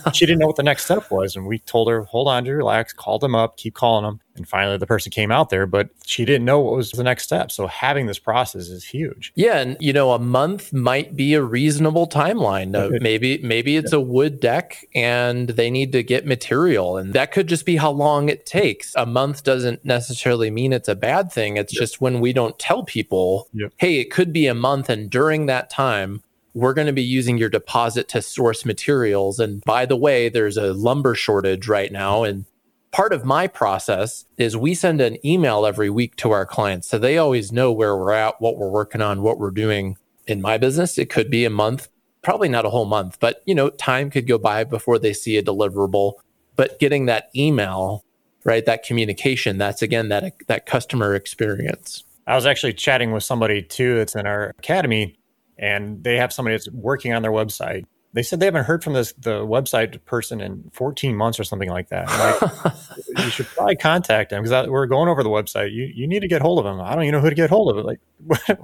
she 0.14 0.26
didn't 0.26 0.40
know 0.40 0.48
what 0.48 0.56
the 0.56 0.64
next 0.64 0.86
step 0.86 1.12
was. 1.12 1.36
And 1.36 1.46
we 1.46 1.60
told 1.60 1.90
her, 1.90 2.06
hold 2.06 2.30
on, 2.30 2.46
to 2.46 2.54
relax, 2.54 2.94
call 2.94 3.20
them 3.20 3.36
up, 3.36 3.58
keep 3.58 3.74
calling 3.74 4.06
them. 4.06 4.22
And 4.40 4.48
finally, 4.48 4.78
the 4.78 4.88
person 4.88 5.12
came 5.12 5.32
out 5.32 5.50
there, 5.50 5.68
but 5.68 5.90
she 6.06 6.26
didn't 6.26 6.46
know 6.46 6.60
what 6.60 6.76
was 6.76 6.92
the 6.92 7.04
next 7.04 7.24
step. 7.24 7.52
So 7.52 7.68
having 7.68 8.08
this 8.08 8.18
process 8.18 8.70
is 8.70 8.84
huge. 8.84 9.32
Yeah, 9.36 9.60
and 9.60 9.78
you 9.80 9.94
know, 9.94 10.12
a 10.12 10.20
month 10.20 10.74
might 10.74 11.16
be 11.16 11.36
a 11.36 11.44
reasonable 11.44 12.08
timeline. 12.08 12.76
Uh, 12.76 12.98
maybe 13.02 13.38
maybe 13.44 13.78
it's 13.78 13.94
a 13.94 14.00
wood 14.00 14.40
deck, 14.40 14.86
and 14.96 15.50
they 15.50 15.70
need 15.70 15.92
to 15.92 16.02
get 16.02 16.26
material, 16.26 16.98
and 16.98 17.14
that 17.14 17.32
could 17.32 17.48
just 17.48 17.66
be 17.66 17.76
how 17.76 17.92
long 17.92 18.30
it 18.30 18.46
takes. 18.46 18.96
A 18.96 19.06
month 19.06 19.44
doesn't 19.44 19.86
necessarily 19.86 20.50
mean 20.50 20.74
it's 20.74 20.88
a 20.88 20.96
bad 20.96 21.32
thing. 21.32 21.58
It's 21.58 21.74
yep. 21.74 21.82
just 21.82 22.02
when 22.02 22.20
we 22.20 22.34
don't 22.34 22.58
tell 22.58 22.84
people, 22.84 23.48
yep. 23.54 23.74
hey, 23.78 24.00
it 24.00 24.12
could 24.12 24.34
be 24.34 24.48
a 24.48 24.56
month, 24.56 24.90
and 24.90 25.10
during 25.10 25.46
that 25.46 25.70
time, 25.70 26.24
we're 26.54 26.74
going 26.74 26.88
to 26.88 26.94
be 26.94 27.04
using 27.04 27.38
your 27.38 27.50
deposit 27.50 28.08
to 28.10 28.22
source 28.22 28.66
materials. 28.66 29.40
And 29.40 29.64
by 29.64 29.86
the 29.86 29.96
way, 29.96 30.30
there's 30.30 30.58
a 30.58 30.74
lumber 30.74 31.16
shortage 31.16 31.68
right 31.68 31.92
now, 31.92 32.24
and 32.24 32.46
part 32.92 33.14
of 33.14 33.26
my 33.26 33.48
process 33.48 34.26
is 34.38 34.58
we 34.58 34.74
send 34.74 35.02
an 35.02 35.24
email 35.26 35.66
every 35.66 35.90
week 35.90 36.16
to 36.18 36.32
our 36.32 36.46
clients. 36.46 36.88
So 36.88 36.98
they 36.98 37.18
always 37.18 37.52
know 37.52 37.72
where 37.72 37.96
we're 37.96 38.12
at, 38.12 38.42
what 38.42 38.58
we're 38.58 38.70
working 38.70 39.02
on, 39.02 39.22
what 39.22 39.38
we're 39.38 39.52
doing. 39.52 39.98
In 40.28 40.42
my 40.42 40.58
business, 40.58 40.98
it 40.98 41.10
could 41.10 41.30
be 41.30 41.46
a 41.46 41.50
month, 41.50 41.90
probably 42.22 42.50
not 42.50 42.66
a 42.66 42.70
whole 42.70 42.86
month, 42.86 43.20
but 43.20 43.42
you 43.46 43.56
know, 43.56 43.70
time 43.70 44.10
could 44.10 44.28
go 44.28 44.38
by 44.38 44.64
before 44.64 45.00
they 45.00 45.14
see 45.14 45.38
a 45.38 45.44
deliverable. 45.44 46.14
But 46.56 46.80
getting 46.80 47.06
that 47.06 47.30
email, 47.36 48.06
right, 48.44 48.66
that 48.66 48.84
communication, 48.84 49.58
that's 49.58 49.82
again 49.82 50.10
that 50.10 50.34
that 50.48 50.66
customer 50.66 51.16
experience. 51.16 52.04
I 52.28 52.36
was 52.36 52.46
actually 52.46 52.74
chatting 52.74 53.12
with 53.12 53.24
somebody 53.24 53.64
too 53.64 53.96
that's 53.96 54.16
in 54.16 54.28
our 54.28 54.54
academy 54.60 55.18
and 55.58 56.04
they 56.04 56.18
have 56.18 56.32
somebody 56.32 56.56
that's 56.56 56.70
working 56.70 57.14
on 57.14 57.22
their 57.22 57.32
website 57.32 57.86
they 58.14 58.24
said 58.24 58.40
they 58.40 58.48
haven't 58.48 58.66
heard 58.66 58.84
from 58.84 58.94
this 58.94 59.14
the 59.14 59.46
website 59.46 60.04
person 60.06 60.42
in 60.42 60.70
14 60.74 61.16
months 61.16 61.40
or 61.40 61.44
something 61.44 61.70
like 61.70 61.90
that. 61.90 62.08
Like, 62.08 62.74
you 63.26 63.30
should 63.30 63.46
probably 63.48 63.76
contact 63.76 64.32
them 64.32 64.44
because 64.44 64.68
we're 64.68 64.88
going 64.88 65.10
over 65.10 65.22
the 65.22 65.30
website. 65.30 65.74
You 65.74 65.84
you 65.84 66.08
need 66.08 66.22
to 66.22 66.28
get 66.28 66.42
hold 66.42 66.58
of 66.58 66.66
them. 66.66 66.82
I 66.82 66.96
don't 66.96 67.04
even 67.04 67.14
know 67.14 67.22
who 67.22 67.30
to 67.30 67.36
get 67.36 67.50
hold 67.50 67.72
of. 67.72 67.78
It. 67.78 67.86
Like 67.86 68.00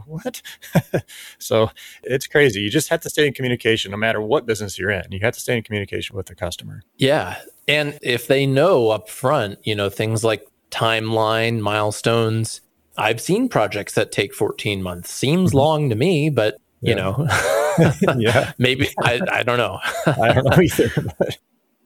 what? 0.05 0.41
so 1.37 1.69
it's 2.03 2.25
crazy. 2.25 2.61
You 2.61 2.71
just 2.71 2.89
have 2.89 3.01
to 3.01 3.09
stay 3.09 3.27
in 3.27 3.33
communication, 3.33 3.91
no 3.91 3.97
matter 3.97 4.19
what 4.19 4.45
business 4.47 4.79
you're 4.79 4.89
in. 4.91 5.03
You 5.11 5.19
have 5.21 5.35
to 5.35 5.39
stay 5.39 5.57
in 5.57 5.63
communication 5.63 6.15
with 6.15 6.25
the 6.25 6.35
customer. 6.35 6.81
Yeah, 6.97 7.37
and 7.67 7.99
if 8.01 8.27
they 8.27 8.47
know 8.47 8.89
up 8.89 9.09
front, 9.09 9.59
you 9.63 9.75
know 9.75 9.89
things 9.89 10.23
like 10.23 10.47
timeline, 10.71 11.59
milestones. 11.59 12.61
I've 12.97 13.19
seen 13.19 13.49
projects 13.49 13.93
that 13.95 14.11
take 14.11 14.33
14 14.33 14.81
months. 14.81 15.11
Seems 15.11 15.49
mm-hmm. 15.49 15.57
long 15.57 15.89
to 15.89 15.95
me, 15.95 16.29
but 16.29 16.57
you 16.85 16.95
yeah. 16.95 17.01
know. 17.01 17.27
yeah. 18.17 18.53
Maybe 18.57 18.89
I, 18.99 19.21
I 19.31 19.43
don't 19.43 19.57
know. 19.57 19.79
I 20.05 20.33
don't 20.33 20.45
know 20.45 20.61
either. 20.61 20.91
But 21.17 21.37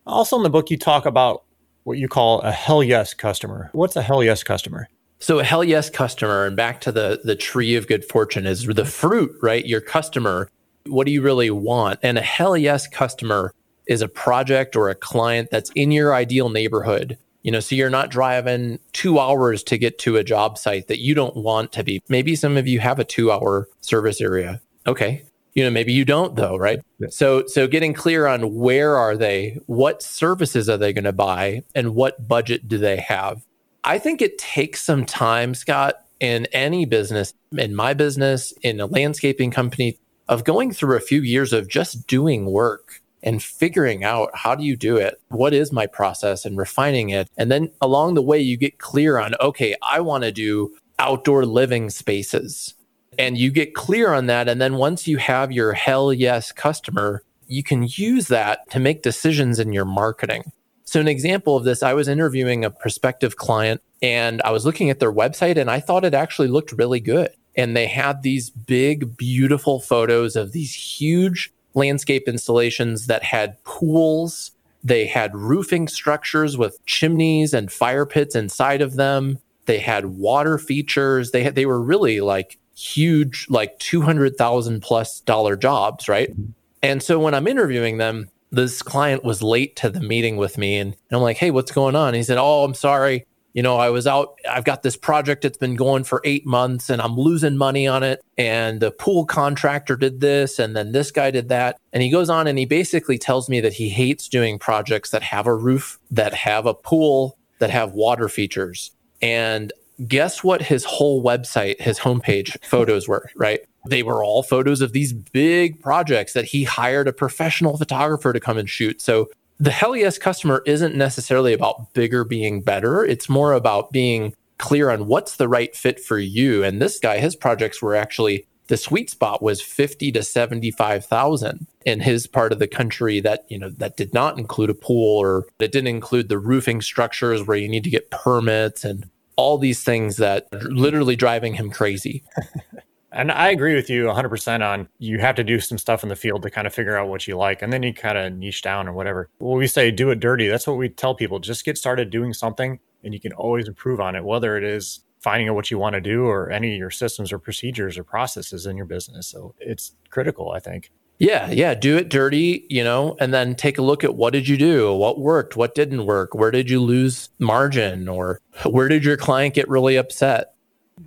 also 0.06 0.38
in 0.38 0.44
the 0.44 0.50
book, 0.50 0.70
you 0.70 0.78
talk 0.78 1.06
about 1.06 1.44
what 1.84 1.98
you 1.98 2.08
call 2.08 2.42
a 2.42 2.52
hell 2.52 2.84
yes 2.84 3.14
customer. 3.14 3.70
What's 3.74 3.96
a 3.96 4.02
hell 4.02 4.24
yes 4.24 4.44
customer? 4.44 4.88
So 5.20 5.40
a 5.40 5.44
hell 5.44 5.64
yes 5.64 5.90
customer, 5.90 6.46
and 6.46 6.56
back 6.56 6.82
to 6.82 6.92
the 6.92 7.22
the 7.24 7.36
tree 7.36 7.76
of 7.76 7.88
good 7.88 8.06
fortune 8.06 8.46
is 8.46 8.66
the 8.66 8.86
fruit, 8.86 9.32
right? 9.42 9.66
Your 9.66 9.82
customer. 9.82 10.50
What 10.86 11.06
do 11.06 11.12
you 11.12 11.22
really 11.22 11.50
want? 11.50 12.00
And 12.02 12.18
a 12.18 12.22
hell 12.22 12.56
yes 12.56 12.88
customer 12.88 13.54
is 13.88 14.02
a 14.02 14.08
project 14.08 14.76
or 14.76 14.90
a 14.90 14.96
client 14.96 15.50
that's 15.52 15.72
in 15.76 15.92
your 15.92 16.14
ideal 16.14 16.50
neighborhood. 16.50 17.18
You 17.42 17.52
know, 17.52 17.60
so 17.60 17.76
you're 17.76 17.90
not 17.90 18.12
driving 18.12 18.80
two 18.92 19.18
hours 19.18 19.64
to 19.64 19.78
get 19.78 19.98
to 20.00 20.18
a 20.18 20.24
job 20.24 20.58
site 20.58 20.88
that 20.88 21.00
you 21.00 21.16
don't 21.16 21.38
want 21.38 21.72
to 21.74 21.84
be. 21.84 22.04
Maybe 22.10 22.36
some 22.36 22.58
of 22.58 22.68
you 22.68 22.80
have 22.80 23.00
a 23.00 23.04
two 23.04 23.32
hour 23.32 23.68
service 23.82 24.22
area. 24.22 24.62
Okay, 24.88 25.24
you 25.54 25.64
know 25.64 25.70
maybe 25.70 25.92
you 25.92 26.06
don't 26.06 26.36
though 26.36 26.58
right? 26.58 26.80
Yeah. 27.00 27.08
so 27.12 27.46
so 27.48 27.68
getting 27.68 27.94
clear 27.94 28.28
on 28.28 28.56
where 28.56 28.96
are 28.96 29.18
they 29.18 29.60
what 29.66 30.02
services 30.02 30.70
are 30.70 30.78
they 30.78 30.94
going 30.94 31.04
to 31.04 31.14
buy 31.14 31.64
and 31.76 31.96
what 31.96 32.28
budget 32.28 32.68
do 32.68 32.78
they 32.78 32.98
have? 32.98 33.44
I 33.84 33.98
think 33.98 34.22
it 34.22 34.38
takes 34.38 34.84
some 34.84 35.06
time 35.06 35.54
scott 35.54 36.06
in 36.20 36.46
any 36.48 36.86
business 36.86 37.34
in 37.58 37.76
my 37.76 37.94
business 37.94 38.54
in 38.62 38.80
a 38.80 38.86
landscaping 38.86 39.52
company 39.52 39.98
of 40.28 40.44
going 40.44 40.72
through 40.72 40.96
a 40.96 41.02
few 41.02 41.22
years 41.22 41.54
of 41.54 41.68
just 41.68 42.06
doing 42.08 42.46
work 42.46 43.02
and 43.24 43.44
figuring 43.44 44.04
out 44.04 44.30
how 44.34 44.56
do 44.56 44.64
you 44.64 44.78
do 44.78 44.96
it 44.96 45.20
what 45.30 45.54
is 45.54 45.72
my 45.72 45.88
process 45.88 46.46
and 46.46 46.58
refining 46.58 47.10
it. 47.10 47.30
And 47.38 47.52
then 47.52 47.70
along 47.82 48.14
the 48.14 48.22
way 48.22 48.40
you 48.40 48.56
get 48.56 48.80
clear 48.80 49.18
on 49.18 49.34
okay 49.42 49.76
i 49.82 50.00
want 50.00 50.24
to 50.24 50.32
do 50.32 50.76
outdoor 51.00 51.46
living 51.46 51.90
spaces 51.90 52.76
and 53.20 53.38
you 53.38 53.52
get 53.52 53.76
clear 53.76 54.14
on 54.14 54.28
that. 54.28 54.48
And 54.48 54.62
then 54.62 54.76
once 54.76 55.06
you 55.06 55.18
have 55.18 55.52
your 55.52 55.74
hell 55.74 56.14
yes 56.14 56.54
customer, 56.54 57.22
you 57.48 57.62
can 57.62 57.86
use 57.88 58.30
that 58.30 58.68
to 58.72 58.80
make 58.80 59.04
decisions 59.04 59.60
in 59.60 59.74
your 59.74 59.86
marketing. 59.86 60.52
So, 60.86 61.00
an 61.00 61.08
example 61.08 61.56
of 61.58 61.66
this, 61.66 61.84
I 61.84 61.94
was 61.94 62.08
interviewing 62.08 62.64
a 62.64 62.72
prospective 62.72 63.36
client 63.36 63.82
and 64.02 64.42
I 64.44 64.52
was 64.52 64.66
looking 64.66 64.90
at 64.90 65.00
their 65.00 65.12
website 65.12 65.58
and 65.58 65.70
I 65.70 65.82
thought 65.82 66.06
it 66.06 66.14
actually 66.14 66.48
looked 66.48 66.72
really 66.72 67.02
good. 67.02 67.30
And 67.56 67.76
they 67.76 67.88
had 67.88 68.24
these 68.24 68.50
big, 68.50 69.18
beautiful 69.18 69.82
photos 69.82 70.36
of 70.36 70.54
these 70.54 70.74
huge 70.74 71.52
landscape 71.74 72.24
installations 72.28 73.08
that 73.08 73.24
had 73.24 73.62
pools. 73.66 74.52
They 74.82 75.06
had 75.06 75.36
roofing 75.36 75.90
structures 75.90 76.58
with 76.58 76.84
chimneys 76.86 77.54
and 77.54 77.72
fire 77.72 78.06
pits 78.06 78.34
inside 78.34 78.82
of 78.82 78.96
them. 78.96 79.40
They 79.66 79.80
had 79.80 80.06
water 80.06 80.58
features. 80.58 81.32
They 81.32 81.44
had, 81.44 81.56
they 81.56 81.66
were 81.66 81.82
really 81.82 82.22
like 82.22 82.58
huge, 82.80 83.48
like 83.50 83.78
200,000 83.80 84.82
plus 84.82 85.20
dollar 85.22 85.56
jobs, 85.56 86.08
right? 86.08 86.34
And 86.82 87.04
so 87.04 87.20
when 87.20 87.34
I'm 87.34 87.48
interviewing 87.48 87.98
them, 87.98 88.30
this 88.52 88.82
client 88.82 89.24
was 89.24 89.44
late 89.44 89.76
to 89.78 89.90
the 89.90 90.00
meeting 90.00 90.38
with 90.38 90.58
me 90.58 90.78
and, 90.78 90.94
and 90.94 91.18
I'm 91.18 91.22
like, 91.22 91.38
hey, 91.38 91.52
what's 91.52 91.72
going 91.72 91.96
on? 91.96 92.14
He 92.14 92.24
said, 92.24 92.38
oh, 92.40 92.64
I'm 92.64 92.74
sorry. 92.74 93.26
You 93.54 93.64
know, 93.64 93.78
I 93.78 93.90
was 93.90 94.08
out, 94.08 94.40
I've 94.50 94.64
got 94.64 94.84
this 94.84 94.96
project 94.96 95.42
that's 95.42 95.58
been 95.58 95.76
going 95.76 96.04
for 96.04 96.22
eight 96.24 96.46
months 96.46 96.90
and 96.90 97.02
I'm 97.02 97.16
losing 97.16 97.58
money 97.58 97.88
on 97.88 98.04
it. 98.04 98.22
And 98.38 98.80
the 98.80 98.92
pool 98.92 99.26
contractor 99.26 99.96
did 99.96 100.22
this 100.22 100.60
and 100.60 100.76
then 100.76 100.92
this 100.92 101.12
guy 101.12 101.32
did 101.32 101.50
that. 101.50 101.78
And 101.92 102.02
he 102.02 102.10
goes 102.10 102.30
on 102.30 102.48
and 102.48 102.58
he 102.58 102.66
basically 102.66 103.18
tells 103.18 103.50
me 103.50 103.60
that 103.62 103.74
he 103.74 103.90
hates 103.90 104.30
doing 104.30 104.60
projects 104.60 105.10
that 105.12 105.24
have 105.24 105.48
a 105.48 105.56
roof, 105.56 106.00
that 106.12 106.34
have 106.34 106.66
a 106.66 106.74
pool, 106.74 107.38
that 107.60 107.72
have 107.72 107.92
water 107.92 108.30
features. 108.30 108.92
And 109.22 109.74
guess 110.08 110.44
what 110.44 110.62
his 110.62 110.86
whole 110.86 111.24
website, 111.24 111.80
his 111.82 112.00
homepage 112.00 112.64
photos 112.64 113.08
were, 113.08 113.30
right? 113.36 113.60
They 113.88 114.04
were 114.04 114.24
all 114.24 114.44
photos 114.44 114.82
of 114.82 114.94
these 114.94 115.14
big 115.14 115.82
projects 115.82 116.34
that 116.34 116.46
he 116.46 116.64
hired 116.64 117.08
a 117.08 117.14
professional 117.14 117.78
photographer 117.78 118.34
to 118.34 118.40
come 118.40 118.58
and 118.58 118.70
shoot. 118.70 119.02
So 119.02 119.28
the 119.60 119.72
hell 119.72 119.96
yes 119.96 120.18
customer 120.18 120.64
isn't 120.66 120.96
necessarily 120.96 121.54
about 121.54 121.94
bigger 121.94 122.24
being 122.24 122.62
better. 122.62 123.04
It's 123.04 123.30
more 123.30 123.54
about 123.54 123.92
being 123.92 124.34
clear 124.58 124.90
on 124.90 125.08
what's 125.08 125.38
the 125.38 125.48
right 125.48 125.76
fit 125.76 126.00
for 126.00 126.18
you. 126.18 126.64
And 126.64 126.82
this 126.82 127.00
guy, 127.00 127.20
his 127.20 127.36
projects 127.36 127.82
were 127.82 127.96
actually 127.96 128.46
the 128.68 128.78
sweet 128.78 129.10
spot 129.10 129.42
was 129.42 129.62
50 129.62 130.12
to 130.12 130.22
75,000 130.22 131.66
in 131.86 132.00
his 132.02 132.28
part 132.28 132.54
of 132.54 132.60
the 132.60 132.68
country 132.68 133.20
that, 133.20 133.46
you 133.50 133.58
know, 133.58 133.72
that 133.72 133.98
did 133.98 134.14
not 134.14 134.38
include 134.38 134.70
a 134.70 134.76
pool 134.76 135.18
or 135.18 135.48
it 135.60 135.72
didn't 135.72 135.88
include 135.88 136.30
the 136.30 136.38
roofing 136.38 136.80
structures 136.80 137.46
where 137.46 137.58
you 137.58 137.68
need 137.68 137.84
to 137.84 137.90
get 137.90 138.12
permits 138.12 138.86
and 138.86 139.10
all 139.40 139.58
these 139.58 139.86
things 139.86 140.18
that 140.18 140.48
literally 140.52 141.16
driving 141.16 141.54
him 141.54 141.72
crazy. 141.72 142.26
and 143.14 143.32
I 143.32 143.52
agree 143.52 143.74
with 143.74 143.90
you 143.90 144.04
100% 144.08 144.68
on 144.68 144.90
you 144.98 145.20
have 145.20 145.36
to 145.36 145.46
do 145.46 145.62
some 145.62 145.78
stuff 145.78 146.04
in 146.04 146.10
the 146.10 146.18
field 146.18 146.42
to 146.42 146.50
kind 146.50 146.68
of 146.68 146.74
figure 146.74 146.98
out 146.98 147.08
what 147.08 147.26
you 147.26 147.38
like. 147.38 147.62
And 147.62 147.72
then 147.72 147.82
you 147.82 147.94
kind 147.94 148.18
of 148.18 148.34
niche 148.34 148.62
down 148.62 148.86
or 148.86 148.92
whatever. 148.92 149.30
When 149.38 149.58
we 149.58 149.66
say 149.66 149.92
do 149.92 150.10
it 150.10 150.20
dirty, 150.20 150.50
that's 150.50 150.68
what 150.68 150.76
we 150.76 150.90
tell 150.90 151.16
people. 151.16 151.40
Just 151.40 151.64
get 151.64 151.78
started 151.78 152.10
doing 152.10 152.34
something 152.34 152.80
and 153.02 153.14
you 153.14 153.22
can 153.22 153.32
always 153.32 153.70
improve 153.70 154.02
on 154.02 154.14
it, 154.14 154.26
whether 154.26 154.58
it 154.58 154.66
is 154.66 155.06
finding 155.22 155.48
out 155.48 155.56
what 155.56 155.72
you 155.72 155.80
want 155.80 155.94
to 155.94 156.02
do 156.02 156.26
or 156.26 156.52
any 156.52 156.74
of 156.74 156.78
your 156.78 156.92
systems 156.92 157.32
or 157.32 157.40
procedures 157.40 157.98
or 157.98 158.04
processes 158.04 158.66
in 158.66 158.76
your 158.76 158.86
business. 158.86 159.28
So 159.28 159.56
it's 159.58 159.96
critical, 160.10 160.52
I 160.52 160.60
think. 160.60 160.92
Yeah, 161.20 161.52
yeah, 161.52 161.74
do 161.74 161.98
it 161.98 162.08
dirty, 162.08 162.66
you 162.70 162.82
know, 162.82 163.18
and 163.20 163.34
then 163.34 163.54
take 163.54 163.78
a 163.78 163.82
look 163.82 164.06
at 164.06 164.16
what 164.16 164.32
did 164.32 164.48
you 164.48 164.58
do? 164.58 164.94
What 164.94 165.20
worked? 165.20 165.58
What 165.58 165.76
didn't 165.76 166.06
work? 166.06 166.34
Where 166.34 166.50
did 166.50 166.70
you 166.70 166.82
lose 166.82 167.30
margin 167.40 168.08
or 168.08 168.40
where 168.66 168.88
did 168.88 169.04
your 169.04 169.18
client 169.18 169.54
get 169.54 169.68
really 169.68 169.98
upset? 169.98 170.54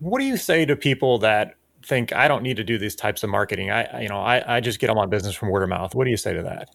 What 0.01 0.21
do 0.21 0.27
you 0.27 0.37
say 0.37 0.67
to 0.67 0.77
people 0.77 1.19
that 1.21 1.55
think 1.83 2.13
I 2.13 2.29
don't 2.29 2.43
need 2.43 2.59
to 2.59 2.65
do 2.65 2.77
these 2.77 2.95
types 2.95 3.23
of 3.23 3.31
marketing? 3.31 3.71
I 3.71 4.03
you 4.03 4.09
know, 4.09 4.21
I, 4.21 4.57
I 4.57 4.61
just 4.61 4.79
get 4.79 4.91
all 4.91 4.97
my 4.97 5.07
business 5.07 5.35
from 5.35 5.49
word 5.49 5.63
of 5.63 5.71
mouth. 5.71 5.95
What 5.95 6.05
do 6.05 6.11
you 6.11 6.19
say 6.19 6.35
to 6.35 6.43
that? 6.43 6.69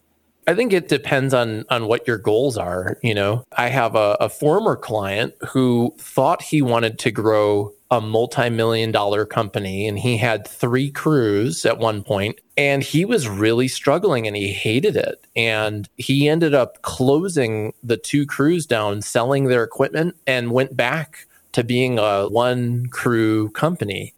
I 0.48 0.54
think 0.54 0.72
it 0.72 0.88
depends 0.88 1.32
on 1.32 1.64
on 1.70 1.86
what 1.86 2.08
your 2.08 2.18
goals 2.18 2.56
are. 2.56 2.98
You 3.04 3.14
know, 3.14 3.44
I 3.56 3.68
have 3.68 3.94
a, 3.94 4.16
a 4.20 4.28
former 4.28 4.74
client 4.74 5.34
who 5.50 5.94
thought 5.98 6.42
he 6.42 6.60
wanted 6.60 6.98
to 7.00 7.12
grow 7.12 7.72
a 7.90 8.00
multi-million 8.00 8.92
dollar 8.92 9.24
company 9.24 9.88
and 9.88 9.98
he 9.98 10.18
had 10.18 10.46
three 10.46 10.90
crews 10.90 11.64
at 11.64 11.78
one 11.78 12.02
point 12.02 12.38
and 12.56 12.82
he 12.82 13.04
was 13.04 13.28
really 13.28 13.68
struggling 13.68 14.26
and 14.26 14.36
he 14.36 14.52
hated 14.52 14.96
it. 14.96 15.26
And 15.34 15.88
he 15.96 16.28
ended 16.28 16.54
up 16.54 16.82
closing 16.82 17.72
the 17.82 17.96
two 17.96 18.26
crews 18.26 18.66
down 18.66 19.00
selling 19.00 19.44
their 19.44 19.64
equipment 19.64 20.16
and 20.26 20.52
went 20.52 20.76
back 20.76 21.26
to 21.52 21.64
being 21.64 21.98
a 21.98 22.28
one 22.28 22.86
crew 22.86 23.50
company. 23.50 24.14